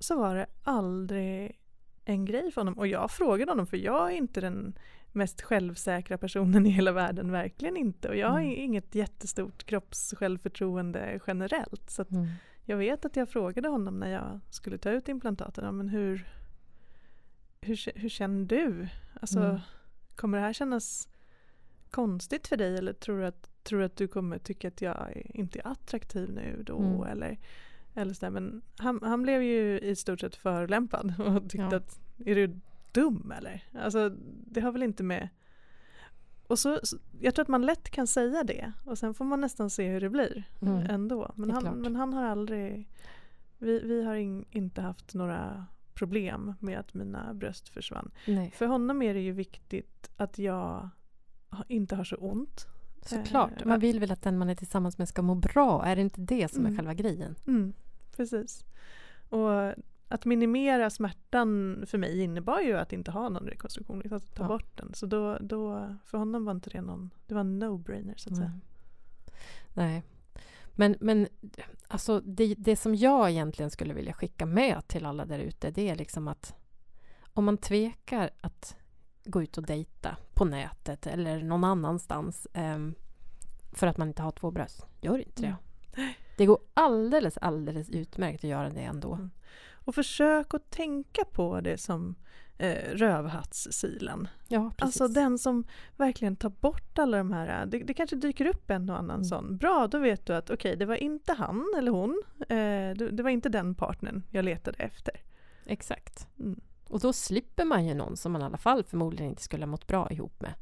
så 0.00 0.18
var 0.18 0.34
det 0.34 0.46
aldrig 0.62 1.58
en 2.04 2.24
grej 2.24 2.50
för 2.52 2.60
honom 2.60 2.78
och 2.78 2.86
jag 2.86 3.10
frågade 3.10 3.50
honom 3.52 3.66
för 3.66 3.76
jag 3.76 4.12
är 4.12 4.16
inte 4.16 4.40
den 4.40 4.78
mest 5.12 5.42
självsäkra 5.42 6.18
personen 6.18 6.66
i 6.66 6.70
hela 6.70 6.92
världen, 6.92 7.30
verkligen 7.32 7.76
inte. 7.76 8.08
Och 8.08 8.16
jag 8.16 8.28
har 8.30 8.40
Mm. 8.40 8.52
inget 8.58 8.94
jättestort 8.94 9.64
kroppssjälvförtroende 9.64 11.20
generellt. 11.26 11.90
Så 11.90 12.04
Mm. 12.10 12.26
jag 12.64 12.76
vet 12.76 13.04
att 13.04 13.16
jag 13.16 13.28
frågade 13.28 13.68
honom 13.68 13.98
när 14.00 14.08
jag 14.10 14.40
skulle 14.50 14.78
ta 14.78 14.90
ut 14.90 15.08
implantaten, 15.08 15.64
ja, 15.64 15.72
men 15.72 15.88
hur, 15.88 16.28
hur, 17.60 17.98
hur 17.98 18.08
känner 18.08 18.44
du? 18.44 18.88
Alltså, 19.20 19.38
Mm. 19.40 19.60
kommer 20.16 20.38
det 20.38 20.44
här 20.44 20.52
kännas 20.52 21.08
konstigt 21.90 22.46
för 22.48 22.56
dig 22.56 22.76
eller 22.78 22.92
tror 22.92 23.18
du 23.20 23.26
att, 23.26 23.64
tror 23.64 23.78
du, 23.78 23.84
att 23.84 23.96
du 23.96 24.08
kommer 24.08 24.38
tycka 24.38 24.68
att 24.68 24.80
jag 24.82 25.30
inte 25.34 25.58
är 25.58 25.66
attraktiv 25.68 26.30
nu 26.30 26.62
då? 26.66 26.78
Mm. 26.78 27.02
Eller, 27.02 27.38
eller 27.94 28.14
sådär. 28.14 28.30
Men 28.30 28.62
han, 28.78 29.00
han 29.02 29.22
blev 29.22 29.42
ju 29.42 29.78
i 29.78 29.96
stort 29.96 30.20
sett 30.20 30.36
förolämpad 30.36 31.14
och 31.20 31.42
tyckte 31.42 31.68
Ja. 31.70 31.76
att 31.76 32.00
är 32.26 32.34
du 32.34 32.60
dum 32.92 33.32
eller? 33.38 33.64
Alltså 33.82 34.08
det 34.46 34.60
har 34.60 34.72
väl 34.72 34.82
inte 34.82 35.02
med 35.02 35.28
och 36.46 36.58
så, 36.58 36.80
så, 36.82 36.96
jag 37.20 37.34
tror 37.34 37.42
att 37.42 37.48
man 37.48 37.66
lätt 37.66 37.90
kan 37.90 38.06
säga 38.06 38.42
det 38.44 38.72
och 38.84 38.98
sen 38.98 39.14
får 39.14 39.24
man 39.24 39.40
nästan 39.40 39.70
se 39.70 39.88
hur 39.88 40.00
det 40.00 40.10
blir 40.10 40.44
Mm. 40.62 40.90
ändå. 40.90 41.32
Men 41.36 41.50
han, 41.50 41.64
men 41.82 41.96
han 41.96 42.12
har 42.12 42.24
aldrig, 42.24 42.88
vi, 43.58 43.78
vi 43.80 44.02
har 44.04 44.14
in, 44.14 44.44
inte 44.50 44.80
haft 44.80 45.14
några 45.14 45.66
problem 45.94 46.54
med 46.60 46.78
att 46.80 46.94
mina 46.94 47.34
bröst 47.34 47.68
försvann. 47.68 48.10
Nej, 48.26 48.50
För 48.50 48.66
honom 48.66 49.02
är 49.02 49.14
det 49.14 49.20
ju 49.20 49.32
viktigt 49.32 50.10
att 50.16 50.38
jag 50.38 50.88
inte 51.68 51.96
har 51.96 52.04
så 52.04 52.16
ont. 52.16 52.66
Såklart. 53.06 53.60
Eh, 53.62 53.66
Man 53.66 53.80
vill 53.80 54.00
väl 54.00 54.10
att 54.10 54.22
den 54.22 54.38
man 54.38 54.48
är 54.50 54.54
tillsammans 54.54 54.98
med 54.98 55.08
ska 55.08 55.22
må 55.22 55.34
bra? 55.34 55.84
Är 55.84 55.96
det 55.96 56.02
inte 56.02 56.20
det 56.20 56.48
som 56.52 56.64
är 56.64 56.68
Mm. 56.68 56.76
själva 56.78 56.94
grejen? 56.94 57.34
Mm, 57.46 57.72
precis. 58.16 58.64
Och 59.28 59.74
att 60.08 60.24
minimera 60.24 60.90
smärtan 60.90 61.82
för 61.86 61.98
mig 61.98 62.20
innebar 62.22 62.60
ju 62.60 62.78
att 62.78 62.92
inte 62.92 63.10
ha 63.10 63.28
någon 63.28 63.46
rekonstruktion, 63.46 63.98
liksom 63.98 64.16
att 64.16 64.34
ta 64.34 64.42
Ja. 64.42 64.48
bort 64.48 64.76
den. 64.76 64.94
Så 64.94 65.06
då, 65.06 65.38
då, 65.40 65.96
för 66.04 66.18
honom 66.18 66.44
var 66.44 66.52
inte 66.52 66.70
det 66.70 66.80
någon, 66.80 67.10
det 67.26 67.34
var 67.34 67.40
en 67.40 67.62
no-brainer 67.62 68.14
så 68.16 68.30
att 68.30 68.36
säga. 68.36 68.48
Mm. 68.48 68.60
Nej. 69.74 70.02
Men, 70.74 70.96
men 71.00 71.28
alltså 71.88 72.20
det, 72.20 72.54
det 72.58 72.76
som 72.76 72.94
jag 72.94 73.30
egentligen 73.30 73.70
skulle 73.70 73.94
vilja 73.94 74.12
skicka 74.12 74.46
med 74.46 74.88
till 74.88 75.06
alla 75.06 75.24
där 75.26 75.38
ute 75.38 75.70
det 75.70 75.88
är 75.88 75.96
liksom 75.96 76.28
att 76.28 76.54
om 77.34 77.44
man 77.44 77.56
tvekar 77.58 78.30
att 78.40 78.76
gå 79.24 79.42
ut 79.42 79.58
och 79.58 79.66
dejta 79.66 80.16
på 80.34 80.44
nätet 80.44 81.06
eller 81.06 81.42
någon 81.42 81.64
annanstans 81.64 82.46
ehm, 82.52 82.94
för 83.72 83.86
att 83.86 83.96
man 83.96 84.08
inte 84.08 84.22
har 84.22 84.30
två 84.30 84.50
bröst, 84.50 84.86
gör 85.00 85.18
inte 85.18 85.42
det. 85.42 85.56
Mm. 85.96 86.12
Det 86.36 86.46
går 86.46 86.58
alldeles, 86.74 87.38
alldeles 87.38 87.90
utmärkt 87.90 88.44
att 88.44 88.50
göra 88.50 88.70
det 88.70 88.80
ändå. 88.80 89.14
Mm. 89.14 89.30
Och 89.84 89.94
försök 89.94 90.54
att 90.54 90.70
tänka 90.70 91.24
på 91.24 91.60
det 91.60 91.78
som 91.78 92.14
eh, 92.58 92.94
rövhattssilen. 92.94 94.28
Ja, 94.48 94.72
precis. 94.76 95.00
Alltså 95.00 95.20
den 95.20 95.38
som 95.38 95.64
verkligen 95.96 96.36
tar 96.36 96.50
bort 96.50 96.98
alla 96.98 97.18
de 97.18 97.32
här, 97.32 97.66
det, 97.66 97.78
det 97.78 97.94
kanske 97.94 98.16
dyker 98.16 98.46
upp 98.46 98.70
en 98.70 98.90
och 98.90 98.98
annan 98.98 99.16
Mm. 99.16 99.24
sån. 99.24 99.56
Bra, 99.56 99.86
då 99.90 99.98
vet 99.98 100.26
du 100.26 100.34
att 100.34 100.50
okej, 100.50 100.76
det 100.76 100.86
var 100.86 100.94
inte 100.96 101.32
han 101.32 101.74
eller 101.78 101.90
hon, 101.92 102.22
eh, 102.40 102.96
det, 102.96 103.10
det 103.10 103.22
var 103.22 103.30
inte 103.30 103.48
den 103.48 103.74
partnern 103.74 104.22
jag 104.30 104.44
letade 104.44 104.78
efter. 104.78 105.14
Exakt. 105.66 106.28
Mm. 106.38 106.60
Och 106.90 107.00
då 107.00 107.12
slipper 107.12 107.64
man 107.64 107.86
ju 107.86 107.94
någon 107.94 108.16
som 108.16 108.32
man 108.32 108.42
i 108.42 108.44
alla 108.44 108.58
fall 108.58 108.84
förmodligen 108.84 109.30
inte 109.30 109.42
skulle 109.42 109.62
ha 109.64 109.70
mått 109.70 109.86
bra 109.86 110.10
ihop 110.10 110.40
med. 110.40 110.54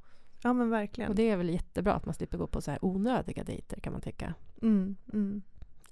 Ja 0.42 0.52
men 0.52 0.70
verkligen. 0.70 1.10
Och 1.10 1.16
det 1.16 1.30
är 1.30 1.36
väl 1.36 1.48
jättebra 1.48 1.94
att 1.94 2.04
man 2.04 2.14
slipper 2.14 2.38
gå 2.38 2.46
på 2.46 2.60
så 2.60 2.70
här 2.70 2.84
onödiga 2.84 3.44
dejter 3.44 3.80
kan 3.80 3.92
man 3.92 4.02
tycka. 4.02 4.34
Mm, 4.62 4.96
mm, 5.12 5.42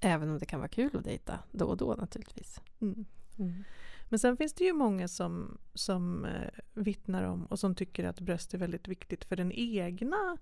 Även 0.00 0.30
om 0.30 0.38
det 0.38 0.46
kan 0.46 0.60
vara 0.60 0.68
kul 0.68 0.96
att 0.96 1.04
dejta 1.04 1.38
då 1.52 1.66
och 1.66 1.76
då 1.76 1.94
naturligtvis. 1.94 2.60
mm. 2.80 3.04
Men 4.08 4.18
sen 4.18 4.36
finns 4.36 4.54
det 4.54 4.64
ju 4.64 4.72
många 4.72 5.08
som, 5.08 5.58
som 5.74 6.24
eh, 6.24 6.48
vittnar 6.74 7.22
om 7.22 7.46
och 7.46 7.58
som 7.58 7.74
tycker 7.74 8.04
att 8.04 8.20
bröst 8.20 8.54
är 8.54 8.58
väldigt 8.58 8.88
viktigt 8.88 9.24
för 9.24 9.36
den 9.36 9.52
egna 9.52 10.36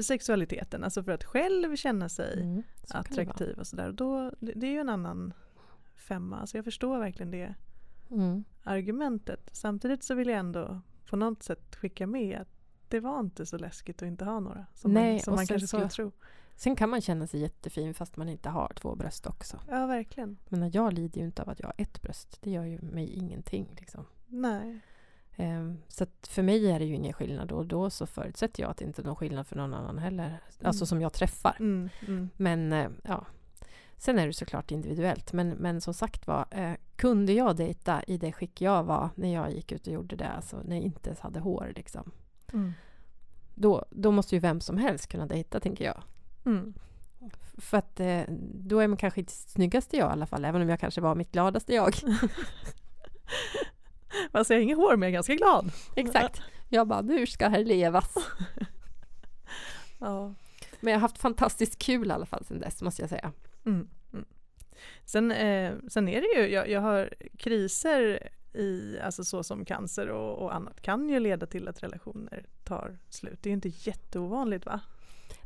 sexualiteten. 0.00 0.84
Alltså 0.84 1.02
för 1.02 1.12
att 1.12 1.24
själv 1.24 1.76
känna 1.76 2.08
sig 2.08 2.42
Mm, 2.42 2.62
så 2.84 2.96
attraktiv 2.96 3.58
och 3.58 3.66
sådär. 3.66 3.88
Och 3.88 3.94
då, 3.94 4.32
det, 4.40 4.52
det 4.56 4.66
är 4.66 4.70
ju 4.70 4.78
en 4.78 4.88
annan 4.88 5.32
femma. 5.96 6.40
Alltså 6.40 6.58
jag 6.58 6.64
förstår 6.64 6.98
verkligen 6.98 7.30
det 7.30 7.54
Mm. 8.12 8.44
argumentet. 8.62 9.50
Samtidigt 9.52 10.02
så 10.02 10.14
vill 10.14 10.28
jag 10.28 10.38
ändå 10.38 10.80
på 11.10 11.16
något 11.16 11.42
sätt 11.42 11.76
skicka 11.76 12.06
med 12.06 12.40
att 12.40 12.48
det 12.88 13.00
var 13.00 13.20
inte 13.20 13.46
så 13.46 13.58
läskigt 13.58 14.02
att 14.02 14.06
inte 14.06 14.24
ha 14.24 14.40
några. 14.40 14.66
Som 14.74 14.92
Nej, 14.92 15.12
man, 15.12 15.20
som 15.20 15.34
man 15.34 15.46
kanske 15.46 15.66
skulle 15.68 15.88
så- 15.88 15.94
tro. 15.96 16.12
Sen 16.56 16.76
kan 16.76 16.90
man 16.90 17.00
känna 17.00 17.26
sig 17.26 17.40
jättefin 17.40 17.94
fast 17.94 18.16
man 18.16 18.28
inte 18.28 18.48
har 18.48 18.72
två 18.76 18.94
bröst 18.94 19.26
också. 19.26 19.60
Ja, 19.68 19.86
verkligen. 19.86 20.36
Men 20.48 20.70
jag 20.70 20.92
lider 20.92 21.20
ju 21.20 21.26
inte 21.26 21.42
av 21.42 21.48
att 21.48 21.60
jag 21.60 21.66
har 21.66 21.74
ett 21.78 22.02
bröst. 22.02 22.38
Det 22.42 22.50
gör 22.50 22.64
ju 22.64 22.80
mig 22.80 23.06
ingenting. 23.10 23.76
Liksom. 23.80 24.04
Nej. 24.26 24.80
Ehm, 25.36 25.78
så 25.88 26.06
för 26.28 26.42
mig 26.42 26.70
är 26.70 26.78
det 26.78 26.84
ju 26.84 26.94
ingen 26.94 27.12
skillnad 27.12 27.52
och 27.52 27.66
då 27.66 27.90
så 27.90 28.06
förutsätter 28.06 28.62
jag 28.62 28.70
att 28.70 28.76
det 28.76 28.84
inte 28.84 29.02
är 29.02 29.06
någon 29.06 29.16
skillnad 29.16 29.46
för 29.46 29.56
någon 29.56 29.74
annan 29.74 29.98
heller. 29.98 30.38
Alltså 30.62 30.82
Mm. 30.82 30.86
som 30.86 31.00
jag 31.00 31.12
träffar. 31.12 31.56
Mm, 31.60 31.88
mm, 32.08 32.28
Men 32.36 32.72
eh, 32.72 32.88
ja, 33.04 33.26
sen 34.02 34.18
är 34.18 34.26
det 34.26 34.32
såklart 34.32 34.70
individuellt. 34.70 35.32
Men, 35.32 35.48
men 35.48 35.80
som 35.80 35.94
sagt 35.94 36.26
var, 36.26 36.46
eh, 36.50 36.72
kunde 36.96 37.32
jag 37.32 37.56
dejta 37.56 38.02
i 38.02 38.18
det 38.18 38.32
skick 38.32 38.60
jag 38.60 38.84
var 38.84 39.10
när 39.14 39.34
jag 39.34 39.52
gick 39.52 39.72
ut 39.72 39.86
och 39.86 39.92
gjorde 39.92 40.16
det, 40.16 40.28
alltså 40.28 40.60
när 40.64 40.76
jag 40.76 40.84
inte 40.84 41.08
ens 41.08 41.20
hade 41.20 41.40
hår 41.40 41.72
liksom. 41.76 42.10
mm, 42.52 42.72
Då, 43.54 43.84
då 43.90 44.10
måste 44.10 44.34
ju 44.34 44.40
vem 44.40 44.60
som 44.60 44.76
helst 44.76 45.08
kunna 45.08 45.26
dejta, 45.26 45.60
tänker 45.60 45.84
jag. 45.84 46.02
mm. 46.44 46.74
För 47.58 47.78
att 47.78 48.00
eh, 48.00 48.22
då 48.54 48.78
är 48.78 48.88
man 48.88 48.96
kanske 48.96 49.20
inte 49.20 49.32
snyggaste 49.32 49.96
jag 49.96 50.08
i 50.08 50.12
alla 50.12 50.26
fall, 50.26 50.44
även 50.44 50.62
om 50.62 50.68
jag 50.68 50.80
kanske 50.80 51.00
var 51.00 51.14
mitt 51.14 51.32
gladaste 51.32 51.74
jag. 51.74 51.94
Jag 54.32 54.44
har 54.44 54.52
inget 54.52 54.76
hår 54.76 54.96
men 54.96 55.06
jag 55.06 55.08
är 55.10 55.14
ganska 55.14 55.34
glad. 55.34 55.72
Exakt. 55.96 56.42
Jag 56.68 56.88
bara, 56.88 57.00
nu 57.00 57.26
ska 57.26 57.48
här 57.48 57.64
levas. 57.64 58.14
Ja. 59.98 60.34
Men 60.80 60.92
jag 60.92 61.00
har 61.00 61.02
haft 61.02 61.18
fantastiskt 61.18 61.78
kul 61.78 62.08
i 62.08 62.10
alla 62.10 62.26
fall 62.26 62.44
sedan 62.44 62.58
dess, 62.58 62.82
måste 62.82 63.02
jag 63.02 63.08
säga. 63.08 63.32
Mm, 63.64 63.88
mm. 64.12 64.24
Sen, 65.04 65.32
eh, 65.32 65.74
sen 65.88 66.08
är 66.08 66.20
det 66.20 66.40
ju, 66.40 66.52
jag, 66.52 66.68
jag 66.68 66.80
har 66.80 67.14
kriser 67.38 68.28
i, 68.52 68.98
alltså 69.00 69.24
så 69.24 69.42
som 69.42 69.64
cancer 69.64 70.08
och, 70.08 70.38
och 70.38 70.54
annat 70.54 70.80
kan 70.80 71.08
ju 71.08 71.20
leda 71.20 71.46
till 71.46 71.68
att 71.68 71.82
relationer 71.82 72.46
tar 72.64 72.98
slut. 73.08 73.38
Det 73.42 73.48
är 73.48 73.50
ju 73.50 73.54
inte 73.54 73.72
jätteovanligt 73.90 74.66
va? 74.66 74.80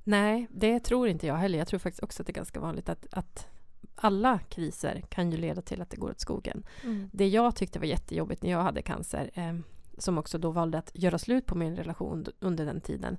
Nej, 0.05 0.47
det 0.51 0.81
tror 0.81 1.09
inte 1.09 1.27
jag 1.27 1.35
heller. 1.35 1.59
Jag 1.59 1.69
tror 1.69 1.79
faktiskt 1.79 2.03
också 2.03 2.23
att 2.23 2.27
det 2.27 2.31
är 2.31 2.35
ganska 2.35 2.61
vanligt 2.61 2.89
att, 2.89 3.07
att 3.11 3.49
alla 3.95 4.39
kriser 4.39 5.01
kan 5.09 5.33
ju 5.33 5.39
leda 5.39 5.63
till 5.63 5.83
att 5.83 5.91
det 5.91 5.97
går 5.97 6.11
åt 6.11 6.21
skogen. 6.21 6.67
Mm. 6.85 7.11
Det 7.13 7.29
jag 7.29 7.57
tyckte 7.57 7.79
var 7.79 7.87
jättejobbigt 7.87 8.43
när 8.43 8.51
jag 8.51 8.63
hade 8.63 8.83
cancer, 8.83 9.31
eh, 9.35 9.55
som 9.99 10.19
också 10.19 10.39
då 10.39 10.51
valde 10.51 10.79
att 10.79 10.91
göra 10.95 11.19
slut 11.19 11.47
på 11.47 11.55
min 11.55 11.77
relation 11.77 12.27
under 12.41 12.67
den 12.67 12.81
tiden, 12.81 13.19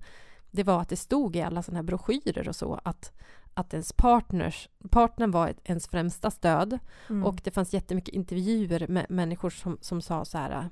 det 0.52 0.64
var 0.64 0.82
att 0.82 0.90
det 0.90 0.96
stod 0.96 1.36
i 1.36 1.42
alla 1.42 1.64
sådana 1.64 1.78
här 1.78 1.84
broschyrer 1.84 2.50
och 2.50 2.56
så 2.56 2.80
att, 2.84 3.14
att 3.58 3.74
ens 3.74 3.94
partners, 3.94 4.70
partnern 4.90 5.32
var 5.32 5.48
ett- 5.48 5.62
ens 5.64 5.88
främsta 5.88 6.32
stöd 6.32 6.80
Mm. 7.10 7.24
och 7.24 7.42
det 7.44 7.52
fanns 7.52 7.74
jättemycket 7.74 8.14
intervjuer 8.14 8.88
med 8.88 9.06
människor 9.10 9.50
som, 9.50 9.78
som 9.82 10.02
sa 10.02 10.26
så 10.26 10.38
här 10.38 10.70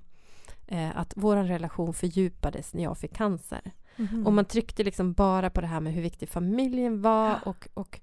eh, 0.68 0.98
att 0.98 1.14
vår 1.16 1.36
relation 1.36 1.94
fördjupades 1.94 2.74
när 2.74 2.84
jag 2.84 2.98
fick 2.98 3.16
cancer. 3.16 3.72
Mhm. 3.96 4.28
Och 4.28 4.34
man 4.34 4.46
tryckte 4.46 4.84
liksom 4.84 5.14
bara 5.14 5.50
på 5.50 5.62
det 5.62 5.68
här 5.68 5.80
med 5.80 5.94
hur 5.94 6.02
viktig 6.02 6.30
familjen 6.30 7.02
var 7.02 7.40
och, 7.46 7.68
och, 7.74 8.00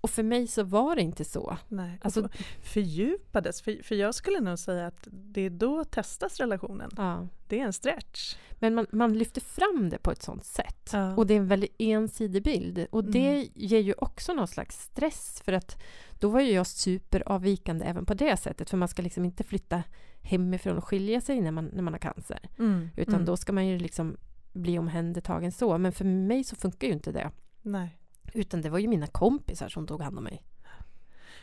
och 0.00 0.10
för 0.10 0.22
mig 0.22 0.46
så 0.46 0.62
var 0.62 0.96
det 0.96 1.02
inte 1.02 1.24
så. 1.24 1.56
Nej. 1.68 1.98
Alltså- 2.02 2.28
fördjupades, 2.62 3.62
för, 3.62 3.82
för 3.82 3.94
jag 3.94 4.14
skulle 4.14 4.40
nog 4.40 4.58
säga 4.58 4.86
att 4.86 5.08
det 5.10 5.40
är 5.40 5.50
då 5.50 5.84
testas 5.84 6.40
relationen. 6.40 6.90
Ja. 6.96 7.28
Det 7.48 7.60
är 7.60 7.64
en 7.64 7.72
stretch. 7.72 8.36
Men 8.58 8.74
man, 8.74 8.86
man 8.92 9.18
lyfter 9.18 9.40
fram 9.40 9.88
det 9.90 9.98
på 9.98 10.10
ett 10.10 10.22
sånt 10.22 10.44
sätt. 10.44 10.90
Ja. 10.92 11.16
Och 11.16 11.26
det 11.26 11.34
är 11.34 11.38
en 11.38 11.48
väldigt 11.48 11.74
ensidig 11.78 12.42
bild. 12.42 12.86
Och 12.90 13.04
det 13.04 13.28
Mm. 13.34 13.48
ger 13.54 13.78
ju 13.80 13.94
också 13.98 14.32
någon 14.32 14.48
slags 14.48 14.82
stress 14.82 15.42
för 15.44 15.52
att 15.52 15.82
då 16.18 16.28
var 16.28 16.40
ju 16.40 16.52
jag 16.52 16.66
superavvikande 16.66 17.84
även 17.84 18.06
på 18.06 18.14
det 18.14 18.36
sättet. 18.36 18.70
För 18.70 18.76
man 18.76 18.88
ska 18.88 19.02
liksom 19.02 19.24
inte 19.24 19.44
flytta 19.44 19.82
hemifrån 20.22 20.76
och 20.78 20.84
skilja 20.84 21.20
sig 21.20 21.40
när 21.40 21.50
man, 21.50 21.64
när 21.64 21.82
man 21.82 21.94
har 21.94 21.98
cancer. 21.98 22.48
Mm. 22.58 22.90
Utan 22.96 23.14
mm. 23.14 23.26
då 23.26 23.36
ska 23.36 23.52
man 23.52 23.66
ju 23.66 23.78
liksom 23.78 24.16
bli 24.52 24.78
omhändertagen 24.78 25.52
så. 25.52 25.78
Men 25.78 25.92
för 25.92 26.04
mig 26.04 26.44
så 26.44 26.56
funkar 26.56 26.86
ju 26.86 26.92
inte 26.92 27.12
det. 27.12 27.30
Nej. 27.62 27.99
Utan 28.34 28.60
det 28.62 28.70
var 28.70 28.78
ju 28.78 28.88
mina 28.88 29.06
kompisar 29.06 29.68
som 29.68 29.86
tog 29.86 30.02
hand 30.02 30.18
om 30.18 30.24
mig. 30.24 30.42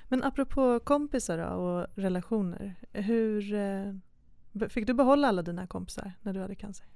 Men 0.10 0.24
apropå 0.24 0.80
kompisar 0.80 1.38
och 1.38 1.88
relationer. 1.96 2.76
Hur 2.92 3.54
eh, 3.54 4.70
fick 4.70 4.88
du 4.88 4.94
behålla 4.94 5.28
alla 5.28 5.42
dina 5.42 5.68
kompisar 5.68 6.14
när 6.22 6.34
du 6.34 6.40
hade 6.42 6.56
cancer? 6.56 6.88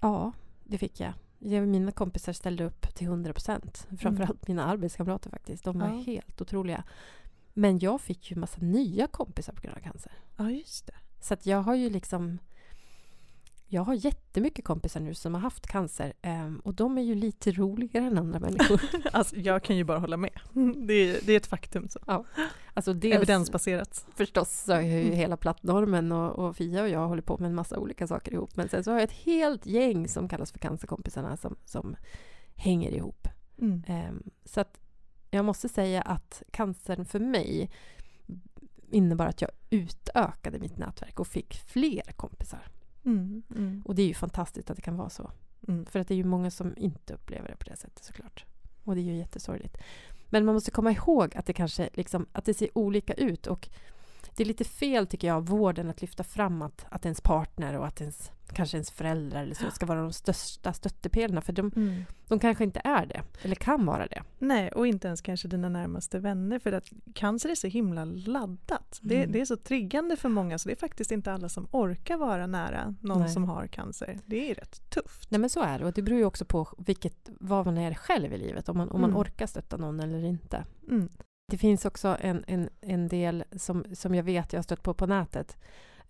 Ja, 0.00 0.32
det 0.64 0.78
fick 0.78 1.00
jag. 1.00 1.12
jag 1.38 1.68
mina 1.68 1.92
kompisar 1.92 2.32
ställde 2.32 2.64
upp 2.64 2.94
till 2.94 3.06
100 3.06 3.32
procent. 3.32 3.88
Framförallt 4.00 4.48
mina 4.48 4.64
arbetskamrater 4.64 5.30
faktiskt. 5.30 5.64
De 5.64 5.78
var 5.78 5.88
Ja. 5.88 6.02
helt 6.06 6.40
otroliga. 6.40 6.84
Men 7.54 7.78
jag 7.78 8.00
fick 8.00 8.30
ju 8.30 8.36
massa 8.36 8.60
nya 8.60 9.06
kompisar 9.06 9.52
på 9.52 9.60
grund 9.62 9.76
av 9.76 9.80
cancer. 9.80 10.12
Ja, 10.36 10.50
just 10.50 10.86
det. 10.86 10.94
Så 11.20 11.36
jag 11.42 11.62
har 11.62 11.74
ju 11.74 11.90
liksom... 11.90 12.38
Jag 13.74 13.84
har 13.84 13.94
jättemycket 13.94 14.64
kompisar 14.64 15.00
nu 15.00 15.14
som 15.14 15.34
har 15.34 15.40
haft 15.40 15.66
cancer. 15.66 16.12
ehm, 16.22 16.58
och 16.64 16.74
de 16.74 16.98
är 16.98 17.02
ju 17.02 17.14
lite 17.14 17.52
roligare 17.52 18.04
än 18.06 18.18
andra 18.18 18.38
människor. 18.38 18.80
Alltså, 19.12 19.36
jag 19.36 19.62
kan 19.62 19.76
ju 19.76 19.84
bara 19.84 19.98
hålla 19.98 20.16
med. 20.16 20.30
Det 20.86 20.94
är, 20.94 21.20
det 21.26 21.32
är 21.32 21.36
ett 21.36 21.46
faktum. 21.46 21.88
Så. 21.88 22.24
Alltså 22.74 22.92
dels 22.92 23.16
Evidensbaserat. 23.16 24.06
förstås 24.14 24.62
så 24.66 24.72
har 24.72 24.80
jag 24.80 24.90
ju 24.90 25.00
Mm. 25.04 25.12
hela 25.16 25.36
plattnormen 25.36 26.12
och, 26.12 26.38
och 26.38 26.56
Fia 26.56 26.82
och 26.82 26.88
jag 26.88 27.08
håller 27.08 27.22
på 27.22 27.38
med 27.38 27.46
en 27.48 27.54
massa 27.54 27.78
olika 27.78 28.06
saker 28.06 28.32
ihop. 28.32 28.56
Men 28.56 28.68
sen 28.68 28.84
så 28.84 28.90
har 28.90 28.98
jag 28.98 29.04
ett 29.04 29.12
helt 29.24 29.66
gäng 29.66 30.08
som 30.08 30.28
kallas 30.28 30.52
för 30.52 30.58
cancerkompisarna 30.58 31.36
som, 31.36 31.56
som 31.64 31.96
hänger 32.54 32.90
ihop. 32.90 33.28
Mm. 33.60 33.82
Ehm, 33.86 34.22
så 34.44 34.60
att 34.60 34.80
jag 35.30 35.44
måste 35.44 35.68
säga 35.68 36.02
att 36.02 36.42
cancern 36.50 37.04
för 37.04 37.18
mig 37.20 37.70
innebar 38.90 39.26
att 39.26 39.40
jag 39.42 39.50
utökade 39.70 40.58
mitt 40.58 40.78
nätverk 40.78 41.20
och 41.20 41.26
fick 41.26 41.54
fler 41.54 42.12
kompisar. 42.16 42.68
Mm. 43.04 43.42
Mm. 43.56 43.82
Och 43.84 43.94
det 43.94 44.02
är 44.02 44.06
ju 44.06 44.14
fantastiskt 44.14 44.70
att 44.70 44.76
det 44.76 44.82
kan 44.82 44.96
vara 44.96 45.10
så. 45.10 45.30
Mm. 45.68 45.86
För 45.86 45.98
att 45.98 46.08
det 46.08 46.14
är 46.14 46.16
ju 46.16 46.24
många 46.24 46.50
som 46.50 46.74
inte 46.76 47.14
upplever 47.14 47.48
det 47.48 47.56
på 47.56 47.70
det 47.70 47.76
sättet 47.76 48.04
såklart. 48.04 48.44
Och 48.84 48.94
det 48.94 49.00
är 49.00 49.04
ju 49.04 49.16
jättesorgligt. 49.16 49.76
Men 50.30 50.44
man 50.44 50.54
måste 50.54 50.70
komma 50.70 50.92
ihåg 50.92 51.36
att 51.36 51.46
det 51.46 51.52
kanske 51.52 51.88
liksom, 51.92 52.26
att 52.32 52.44
det 52.44 52.54
ser 52.54 52.78
olika 52.78 53.12
ut 53.12 53.46
och 53.46 53.68
det 54.36 54.42
är 54.42 54.46
lite 54.46 54.64
fel 54.64 55.06
tycker 55.06 55.28
jag 55.28 55.36
av 55.36 55.46
vården 55.46 55.90
att 55.90 56.00
lyfta 56.00 56.24
fram 56.24 56.62
att, 56.62 56.86
att 56.88 57.04
ens 57.04 57.20
partner 57.20 57.76
och 57.78 57.86
att 57.86 58.00
ens, 58.00 58.30
kanske 58.52 58.76
ens 58.76 58.90
föräldrar 58.90 59.42
eller 59.42 59.54
så 59.54 59.70
ska 59.70 59.86
vara 59.86 60.00
de 60.00 60.12
största 60.12 60.72
stöttepelarna 60.72 61.40
för 61.40 61.52
de, 61.52 61.72
Mm. 61.76 62.04
de 62.28 62.38
kanske 62.38 62.64
inte 62.64 62.80
är 62.84 63.06
det, 63.06 63.22
eller 63.42 63.54
kan 63.54 63.86
vara 63.86 64.06
det. 64.06 64.22
Nej, 64.38 64.72
och 64.72 64.86
inte 64.86 65.06
ens 65.08 65.20
kanske 65.20 65.48
dina 65.48 65.68
närmaste 65.68 66.18
vänner 66.18 66.58
för 66.58 66.72
att 66.72 66.92
cancer 67.14 67.48
är 67.48 67.54
så 67.54 67.66
himla 67.66 68.04
laddat. 68.04 68.98
Det, 69.02 69.16
Mm. 69.16 69.32
det 69.32 69.40
är 69.40 69.44
så 69.44 69.56
triggande 69.56 70.16
för 70.16 70.28
många 70.28 70.58
så 70.58 70.68
det 70.68 70.72
är 70.74 70.76
faktiskt 70.76 71.12
inte 71.12 71.32
alla 71.32 71.48
som 71.48 71.66
orkar 71.70 72.16
vara 72.16 72.46
nära 72.46 72.94
någon 73.00 73.20
Nej. 73.20 73.28
som 73.28 73.44
har 73.44 73.66
cancer. 73.66 74.18
Det 74.26 74.50
är 74.50 74.54
rätt 74.54 74.90
tufft. 74.90 75.30
Nej 75.30 75.40
men 75.40 75.50
så 75.50 75.60
är 75.62 75.78
det 75.78 75.84
och 75.84 75.92
det 75.92 76.02
beror 76.02 76.18
ju 76.18 76.24
också 76.24 76.44
på 76.44 76.68
vilket, 76.78 77.30
vad 77.40 77.66
man 77.66 77.78
är 77.78 77.94
själv 77.94 78.32
i 78.32 78.38
livet, 78.38 78.68
om 78.68 78.76
man, 78.76 78.88
om 78.90 79.00
man 79.00 79.10
Mm. 79.10 79.20
orkar 79.20 79.46
stötta 79.46 79.76
någon 79.76 80.00
eller 80.00 80.24
inte. 80.24 80.64
Det 81.46 81.58
finns 81.58 81.84
också 81.84 82.16
en, 82.20 82.44
en, 82.46 82.68
en 82.80 83.08
del 83.08 83.44
som, 83.56 83.84
som 83.92 84.14
jag 84.14 84.22
vet 84.22 84.52
jag 84.52 84.58
har 84.58 84.62
stött 84.62 84.82
på 84.82 84.94
på 84.94 85.06
nätet. 85.06 85.56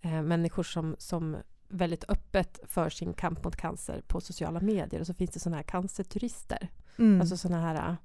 Eh, 0.01 0.21
människor 0.21 0.63
som, 0.63 0.95
som 0.99 1.37
väldigt 1.67 2.09
öppet 2.09 2.59
för 2.63 2.89
sin 2.89 3.13
kamp 3.13 3.43
mot 3.43 3.55
cancer 3.55 4.01
på 4.07 4.21
sociala 4.21 4.59
medier. 4.59 5.01
Och 5.01 5.07
så 5.07 5.13
finns 5.13 5.31
det 5.31 5.39
sådana 5.39 5.57
här 5.57 5.63
cancerturister. 5.63 6.69
Mm. 6.97 7.21
Alltså 7.21 7.37
sådana 7.37 7.61
här 7.61 7.95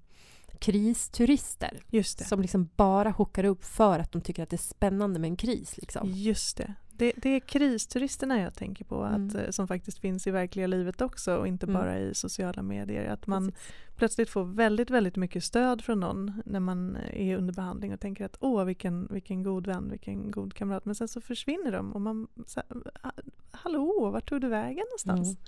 kristurister. 0.61 1.83
Just 1.89 2.19
det. 2.19 2.25
Som 2.25 2.41
liksom 2.41 2.69
bara 2.77 3.11
hookar 3.11 3.45
upp 3.45 3.65
för 3.65 3.99
att 3.99 4.13
de 4.13 4.21
tycker 4.23 4.43
att 4.43 4.51
det 4.51 4.57
är 4.57 4.59
spännande 4.59 5.19
med 5.21 5.29
en 5.29 5.37
kris. 5.37 5.77
Liksom. 5.79 6.09
Just 6.11 6.57
det. 6.57 6.75
det. 6.93 7.13
Det 7.17 7.29
är 7.29 7.41
kristuristerna 7.41 8.41
jag 8.41 8.55
tänker 8.55 8.85
på, 8.85 9.03
att, 9.05 9.15
Mm. 9.17 9.37
eh, 9.37 9.51
som 9.51 9.69
faktiskt 9.69 9.99
finns 9.99 10.27
i 10.27 10.31
verkliga 10.31 10.67
livet 10.67 11.01
också 11.01 11.37
och 11.37 11.47
inte 11.49 11.67
Mm. 11.67 11.75
bara 11.81 11.99
i 11.99 12.15
sociala 12.15 12.63
medier. 12.63 13.05
Att 13.13 13.27
man 13.27 13.47
Precis. 13.53 13.73
plötsligt 13.97 14.31
får 14.31 14.45
väldigt, 14.45 14.91
väldigt 14.91 15.17
mycket 15.17 15.45
stöd 15.45 15.83
från 15.85 16.01
någon 16.01 16.43
när 16.47 16.61
man 16.61 16.97
är 16.97 17.37
under 17.37 17.55
behandling 17.55 17.93
och 17.93 18.01
tänker 18.01 18.25
att 18.25 18.37
åh 18.41 18.65
vilken, 18.65 19.07
vilken 19.11 19.43
god 19.43 19.67
vän, 19.67 19.91
vilken 19.91 20.31
god 20.31 20.55
kamrat. 20.55 20.85
Men 20.85 20.95
sen 20.95 21.09
så 21.09 21.21
försvinner 21.21 21.73
de 21.73 21.93
och 21.93 22.01
man, 22.01 22.29
så, 22.47 22.61
här, 22.61 22.83
"Ha- 23.03 23.13
hallå, 23.51 24.11
vart 24.13 24.29
tog 24.29 24.41
du 24.41 24.49
vägen 24.49 24.85
någonstans? 24.91 25.29
Mm. 25.39 25.43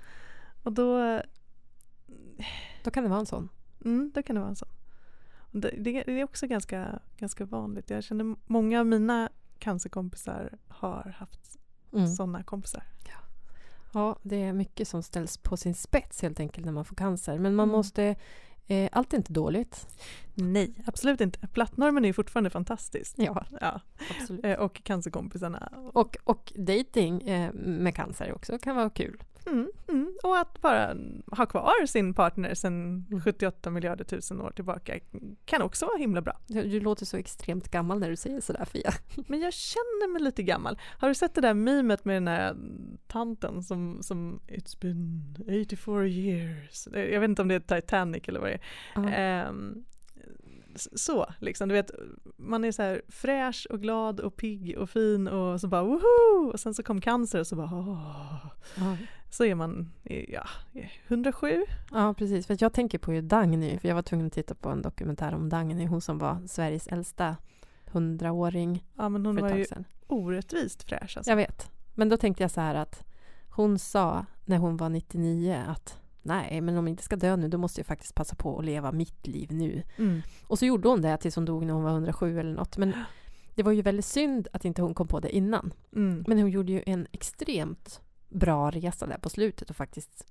Och 0.63 0.73
då, 0.73 1.21
Då 2.83 2.91
kan 2.91 3.03
det 3.03 3.09
vara 3.09 3.19
en 3.19 3.25
sån. 3.25 3.49
mm, 3.85 4.11
då 4.15 4.23
kan 4.23 4.35
det 4.35 4.39
vara 4.39 4.49
en 4.49 4.55
sån. 4.55 4.69
Det, 5.53 5.69
det, 5.79 6.09
är 6.19 6.23
också 6.23 6.47
ganska, 6.47 6.99
ganska 7.17 7.45
vanligt. 7.45 7.89
Jag 7.89 8.03
känner 8.03 8.35
många 8.45 8.79
av 8.79 8.85
mina 8.85 9.29
cancerkompisar 9.59 10.57
har 10.67 11.15
haft 11.17 11.39
Mm. 11.93 12.07
sådana 12.07 12.43
kompisar. 12.43 12.83
Ja, 13.93 14.19
det 14.23 14.43
är 14.43 14.53
mycket 14.53 14.87
som 14.87 15.03
ställs 15.03 15.37
på 15.37 15.57
sin 15.57 15.75
spets 15.75 16.21
helt 16.21 16.39
enkelt 16.39 16.65
när 16.65 16.73
man 16.73 16.85
får 16.85 16.95
cancer. 16.95 17.39
Men 17.39 17.55
man 17.55 17.63
Mm. 17.69 17.77
måste... 17.77 18.15
Eh, 18.67 18.89
allt 18.91 19.13
är 19.13 19.17
inte 19.17 19.33
dåligt. 19.33 19.87
Nej, 20.33 20.73
absolut 20.85 21.21
inte. 21.21 21.47
Plattnormen 21.47 22.05
är 22.05 22.13
fortfarande 22.13 22.49
fantastisk. 22.49 23.15
Ja, 23.17 23.45
Ja. 23.61 23.79
absolut. 24.19 24.45
Eh, 24.45 24.53
Och 24.59 24.83
cancerkompisarna. 24.83 25.71
Och, 25.93 26.17
och 26.23 26.53
dating 26.55 27.21
eh, 27.21 27.53
med 27.53 27.95
cancer 27.95 28.33
också 28.33 28.59
kan 28.59 28.75
vara 28.75 28.89
kul. 28.89 29.23
Mm, 29.45 29.71
mm. 29.87 30.13
Och 30.23 30.37
att 30.37 30.61
bara 30.61 30.95
ha 31.31 31.45
kvar 31.45 31.85
sin 31.85 32.13
partner 32.13 32.53
sedan 32.53 33.05
Mm. 33.11 33.21
78 33.21 33.69
miljarder 33.69 34.03
tusen 34.05 34.41
år 34.41 34.51
tillbaka 34.51 34.99
kan 35.45 35.61
också 35.61 35.85
vara 35.85 35.97
himla 35.97 36.21
bra. 36.21 36.39
Du, 36.47 36.79
låter 36.79 37.05
så 37.05 37.17
extremt 37.17 37.71
gammal 37.71 37.99
när 37.99 38.09
du 38.09 38.15
säger 38.15 38.41
sådär 38.41 38.65
Fia. 38.65 38.91
Men 39.27 39.39
jag 39.39 39.53
känner 39.53 40.13
mig 40.13 40.21
lite 40.21 40.43
gammal. 40.43 40.79
Har 40.83 41.07
du 41.07 41.15
sett 41.15 41.35
det 41.35 41.41
där 41.41 41.53
memet 41.53 42.05
med 42.05 42.15
den 42.15 42.25
där 42.25 42.55
tanten 43.07 43.63
som, 43.63 44.03
som 44.03 44.39
It's 44.47 44.81
been 44.81 45.35
84 45.65 46.07
years. 46.07 46.87
Jag 46.93 47.19
vet 47.19 47.29
inte 47.29 47.41
om 47.41 47.47
det 47.47 47.55
är 47.55 47.81
Titanic 47.81 48.23
eller 48.27 48.39
vad 48.39 48.49
det 48.49 48.59
är. 48.95 49.53
S- 50.75 51.03
så 51.05 51.25
liksom, 51.39 51.69
du 51.69 51.73
vet, 51.75 51.91
man 52.37 52.63
är 52.65 52.71
så 52.71 52.81
här 52.81 53.01
fräsch 53.09 53.67
och 53.69 53.81
glad 53.81 54.19
och 54.19 54.35
pigg 54.35 54.77
och 54.77 54.89
fin 54.89 55.27
och 55.27 55.61
så 55.61 55.67
bara 55.67 55.83
woho! 55.83 56.51
Och 56.53 56.59
sen 56.59 56.73
så 56.73 56.83
kom 56.83 57.01
cancer 57.01 57.39
och 57.39 57.47
så 57.47 57.55
bara 57.55 57.69
åh. 57.73 58.45
Ja. 58.77 58.97
Så 59.33 59.45
är 59.45 59.55
man, 59.55 59.91
ja, 60.27 60.47
107. 61.07 61.65
ja, 61.91 62.13
precis. 62.13 62.47
För 62.47 62.57
jag 62.59 62.73
tänker 62.73 62.97
på 62.97 63.13
ju 63.13 63.21
Dagny, 63.21 63.79
för 63.79 63.87
jag 63.87 63.95
var 63.95 64.01
tvungen 64.01 64.27
att 64.27 64.33
titta 64.33 64.55
på 64.55 64.69
en 64.69 64.81
dokumentär 64.81 65.33
om 65.33 65.49
Dagny, 65.49 65.85
hon 65.85 66.01
som 66.01 66.17
var 66.17 66.47
Sveriges 66.47 66.87
äldsta 66.87 67.37
hundraåring 67.85 68.85
Ja 68.97 69.09
men 69.09 69.25
hon 69.25 69.35
var 69.35 69.49
ju 69.49 69.65
orättvist 70.07 70.83
fräsch 70.83 71.17
alltså. 71.17 71.31
Jag 71.31 71.35
vet. 71.35 71.71
Men 71.93 72.09
då 72.09 72.17
tänkte 72.17 72.43
jag 72.43 72.51
så 72.51 72.61
här 72.61 72.75
att 72.75 73.03
hon 73.49 73.79
sa 73.79 74.25
när 74.45 74.57
hon 74.57 74.77
var 74.77 74.89
99 74.89 75.63
att 75.67 75.99
nej, 76.21 76.61
men 76.61 76.77
om 76.77 76.87
jag 76.87 76.91
inte 76.91 77.03
ska 77.03 77.15
dö 77.15 77.35
nu, 77.35 77.47
då 77.47 77.57
måste 77.57 77.79
jag 77.79 77.87
faktiskt 77.87 78.15
passa 78.15 78.35
på 78.35 78.59
att 78.59 78.65
leva 78.65 78.91
mitt 78.91 79.27
liv 79.27 79.51
nu. 79.51 79.83
Mm. 79.97 80.21
Och 80.47 80.59
så 80.59 80.65
gjorde 80.65 80.87
hon 80.87 81.01
det 81.01 81.17
tills 81.17 81.35
hon 81.35 81.45
dog 81.45 81.65
när 81.65 81.73
hon 81.73 81.83
var 81.83 81.91
107 81.91 82.39
eller 82.39 82.53
något. 82.53 82.77
Men 82.77 82.93
det 83.55 83.63
var 83.63 83.71
ju 83.71 83.81
väldigt 83.81 84.05
synd 84.05 84.47
att 84.53 84.65
inte 84.65 84.81
hon 84.81 84.93
kom 84.93 85.07
på 85.07 85.19
det 85.19 85.35
innan. 85.35 85.73
Mm. 85.95 86.23
Men 86.27 86.39
hon 86.39 86.49
gjorde 86.49 86.71
ju 86.71 86.83
en 86.85 87.07
extremt 87.11 88.01
bra 88.33 88.71
resa 88.71 89.05
där 89.07 89.17
på 89.17 89.29
slutet 89.29 89.69
och 89.69 89.75
faktiskt 89.75 90.25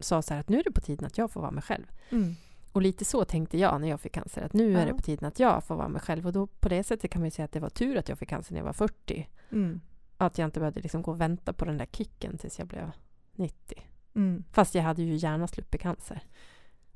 sa 0.00 0.22
så 0.22 0.34
här 0.34 0.40
att 0.40 0.48
nu 0.48 0.58
är 0.58 0.64
det 0.64 0.70
på 0.72 0.80
tiden 0.80 1.06
att 1.06 1.18
jag 1.18 1.30
får 1.30 1.40
vara 1.40 1.50
mig 1.50 1.62
själv. 1.62 1.84
Mm. 2.10 2.34
Och 2.72 2.82
lite 2.82 3.04
så 3.04 3.24
tänkte 3.24 3.58
jag 3.58 3.80
när 3.80 3.88
jag 3.88 4.00
fick 4.00 4.12
cancer, 4.12 4.42
att 4.42 4.52
nu 4.52 4.74
är 4.76 4.80
Ja. 4.80 4.86
det 4.86 4.94
på 4.94 5.02
tiden 5.02 5.28
att 5.28 5.38
jag 5.40 5.64
får 5.64 5.76
vara 5.76 5.88
mig 5.88 6.00
själv. 6.00 6.26
Och 6.26 6.32
då 6.32 6.46
på 6.46 6.68
det 6.68 6.84
sättet 6.84 7.10
kan 7.10 7.20
man 7.20 7.26
ju 7.26 7.30
säga 7.30 7.44
att 7.44 7.52
det 7.52 7.60
var 7.60 7.68
tur 7.70 7.96
att 7.96 8.08
jag 8.08 8.18
fick 8.18 8.28
cancer 8.28 8.52
när 8.52 8.60
jag 8.60 8.64
var 8.64 8.72
40. 8.72 9.28
Mm. 9.50 9.80
Att 10.16 10.38
jag 10.38 10.46
inte 10.48 10.60
behövde 10.60 10.80
liksom 10.80 11.02
gå 11.02 11.10
och 11.10 11.20
vänta 11.20 11.52
på 11.52 11.64
den 11.64 11.78
där 11.78 11.86
kicken 11.92 12.38
tills 12.38 12.58
jag 12.58 12.68
blev 12.68 12.90
90. 13.32 13.82
Mm. 14.14 14.44
Fast 14.52 14.74
jag 14.74 14.82
hade 14.82 15.02
ju 15.02 15.14
gärna 15.16 15.46
sluppit 15.48 15.80
cancer. 15.80 16.22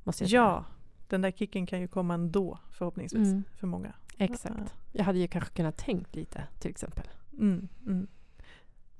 Måste 0.04 0.24
jag. 0.24 0.30
Ja, 0.30 0.64
den 1.08 1.22
där 1.22 1.30
kicken 1.30 1.66
kan 1.66 1.80
ju 1.80 1.88
komma 1.88 2.14
ändå 2.14 2.58
förhoppningsvis 2.70 3.28
Mm. 3.28 3.44
för 3.56 3.66
många. 3.66 3.92
Exakt. 4.18 4.74
Jag 4.92 5.04
hade 5.04 5.18
ju 5.18 5.28
kanske 5.28 5.50
kunnat 5.54 5.76
tänkt 5.76 6.14
lite 6.14 6.44
till 6.58 6.70
exempel. 6.70 7.06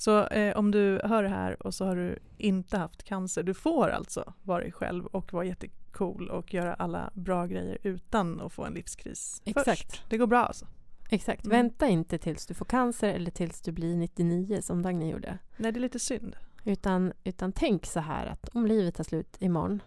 Så 0.01 0.27
eh, 0.27 0.57
om 0.57 0.71
du 0.71 1.01
hör 1.05 1.23
det 1.23 1.29
här 1.29 1.67
och 1.67 1.75
så 1.75 1.85
har 1.85 1.97
du 1.97 2.19
inte 2.39 2.79
haft 2.79 3.03
cancer, 3.03 3.43
du 3.43 3.55
får 3.55 3.89
alltså 3.89 4.33
vara 4.43 4.61
dig 4.61 4.73
själv 4.73 5.07
och 5.07 5.33
vara 5.33 5.45
jättecool 5.45 6.29
och 6.29 6.55
göra 6.55 6.75
alla 6.75 7.11
bra 7.15 7.47
grejer 7.47 7.79
utan 7.83 8.41
att 8.41 8.53
få 8.53 8.65
en 8.65 8.75
livskris 8.75 9.43
Exakt. 9.45 9.65
först. 9.67 10.11
Det 10.11 10.19
går 10.19 10.27
bra 10.27 10.39
alltså. 10.39 10.67
Exakt. 11.11 11.45
Mm. 11.45 11.57
Vänta 11.57 11.89
inte 11.89 12.19
tills 12.19 12.47
du 12.47 12.55
får 12.55 12.65
cancer 12.65 13.09
eller 13.09 13.31
tills 13.31 13.61
du 13.61 13.73
blir 13.73 13.97
99 13.97 14.61
som 14.63 14.83
Dagny 14.83 15.11
gjorde. 15.11 15.39
Nej, 15.57 15.73
det 15.73 15.79
är 15.79 15.81
lite 15.83 15.99
synd. 15.99 16.37
Utan, 16.65 17.13
utan 17.25 17.53
tänk 17.53 17.87
så 17.87 18.01
här 18.01 18.27
att 18.27 18.49
om 18.49 18.67
livet 18.67 18.95
tar 18.95 19.05
slut 19.05 19.37
imorgon, 19.41 19.83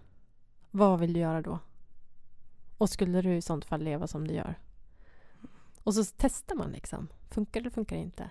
vad 0.71 0.99
vill 0.99 1.13
du 1.13 1.19
göra 1.19 1.41
då? 1.41 1.59
Och 2.77 2.89
skulle 2.89 3.21
du 3.21 3.35
i 3.35 3.41
sånt 3.41 3.65
fall 3.65 3.83
leva 3.83 4.07
som 4.07 4.27
du 4.27 4.33
gör? 4.33 4.55
Och 5.83 5.93
så 5.93 6.03
testar 6.17 6.55
man 6.55 6.71
liksom. 6.71 7.07
Funkar 7.29 7.51
det 7.53 7.63
eller 7.63 7.69
funkar 7.69 7.95
det 7.95 8.01
inte? 8.01 8.29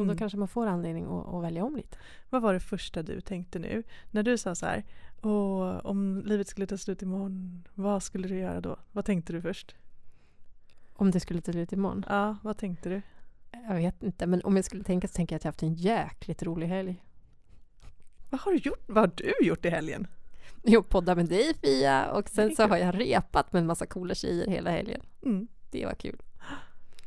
Och 0.00 0.06
då 0.06 0.10
Mm. 0.12 0.18
kanske 0.18 0.38
man 0.38 0.48
får 0.48 0.66
anledning 0.66 1.04
att, 1.04 1.34
att 1.34 1.42
välja 1.42 1.64
om 1.64 1.76
lite. 1.76 1.96
Vad 2.30 2.42
var 2.42 2.52
det 2.54 2.60
första 2.60 3.02
du 3.02 3.20
tänkte 3.20 3.58
nu? 3.58 3.82
När 4.10 4.22
du 4.22 4.38
sa 4.38 4.54
så 4.54 4.66
här, 4.66 4.84
Åh, 5.22 5.80
om 5.84 6.22
livet 6.26 6.48
skulle 6.48 6.66
ta 6.66 6.76
slut 6.78 7.02
imorgon, 7.02 7.68
vad 7.74 8.02
skulle 8.02 8.28
du 8.28 8.38
göra 8.38 8.60
då? 8.60 8.76
Vad 8.92 9.04
tänkte 9.04 9.32
du 9.32 9.42
först? 9.42 9.74
Om 10.92 11.10
det 11.10 11.20
skulle 11.20 11.40
ta 11.40 11.52
slut 11.52 11.72
imorgon. 11.72 12.04
Ja, 12.08 12.36
vad 12.42 12.56
tänkte 12.58 12.88
du? 12.88 13.02
Jag 13.68 13.74
vet 13.74 14.02
inte, 14.02 14.26
men 14.26 14.40
om 14.44 14.56
jag 14.56 14.64
skulle 14.64 14.84
tänka 14.84 15.08
så 15.08 15.14
tänker 15.14 15.34
jag 15.34 15.38
att 15.38 15.44
jag 15.44 15.48
haft 15.48 15.62
en 15.62 15.74
jäkligt 15.74 16.42
rolig 16.42 16.66
helg. 16.66 17.02
Vad 18.30 18.40
har 18.40 18.52
du 18.52 18.58
gjort? 18.58 18.84
Vad 18.88 18.98
har 18.98 19.12
du 19.16 19.46
gjort 19.46 19.64
i 19.64 19.70
helgen? 19.70 20.06
Jo, 20.64 20.82
podda 20.82 21.14
med 21.14 21.26
dig 21.28 21.54
Fia 21.62 22.12
och 22.12 22.28
sen 22.28 22.56
så 22.56 22.62
har 22.66 22.76
jag 22.76 23.00
repat 23.00 23.52
med 23.52 23.60
en 23.60 23.66
massa 23.66 23.86
coola 23.86 24.14
tjejer 24.14 24.46
hela 24.46 24.70
helgen. 24.70 25.00
Mm. 25.22 25.48
Det 25.70 25.86
var 25.86 25.94
kul. 25.94 26.22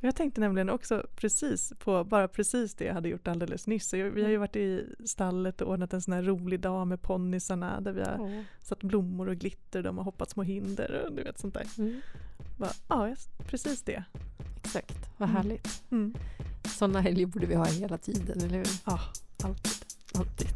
Jag 0.05 0.15
tänkte 0.15 0.41
nämligen 0.41 0.69
också 0.69 1.05
precis 1.15 1.73
på 1.79 2.03
bara 2.03 2.27
precis 2.27 2.75
det 2.75 2.85
jag 2.85 2.93
hade 2.93 3.09
gjort 3.09 3.27
alldeles 3.27 3.67
nyss. 3.67 3.89
Så 3.89 3.97
jag, 3.97 4.09
vi 4.11 4.23
har 4.23 4.29
ju 4.29 4.37
varit 4.37 4.55
i 4.55 4.85
stallet 5.05 5.61
och 5.61 5.69
ordnat 5.71 5.93
en 5.93 6.01
sån 6.01 6.13
här 6.13 6.23
rolig 6.23 6.59
dag 6.59 6.87
med 6.87 7.01
ponnysarna 7.01 7.81
där 7.81 7.91
vi 7.91 8.01
har 8.01 8.17
Oh. 8.19 8.41
satt 8.61 8.83
blommor 8.83 9.29
och 9.29 9.35
glitter, 9.35 9.83
de 9.83 9.97
har 9.97 10.05
hoppat 10.05 10.29
små 10.29 10.43
hinder 10.43 11.03
och 11.05 11.13
du 11.15 11.23
vet 11.23 11.39
sånt 11.39 11.53
där. 11.53 11.65
Mm. 11.77 12.01
Bara, 12.57 12.71
ja, 12.89 13.15
precis 13.47 13.81
det. 13.83 14.03
Exakt, 14.63 15.09
vad 15.17 15.29
Mm. 15.29 15.37
härligt. 15.41 15.83
Mm. 15.91 16.13
Sådana 16.63 17.01
helger 17.01 17.25
borde 17.25 17.45
vi 17.45 17.55
ha 17.55 17.65
hela 17.65 17.97
tiden, 17.97 18.37
eller 18.43 18.57
hur? 18.57 18.67
Ja, 18.85 18.99
alltid. 19.43 19.71
Alltid. 20.15 20.47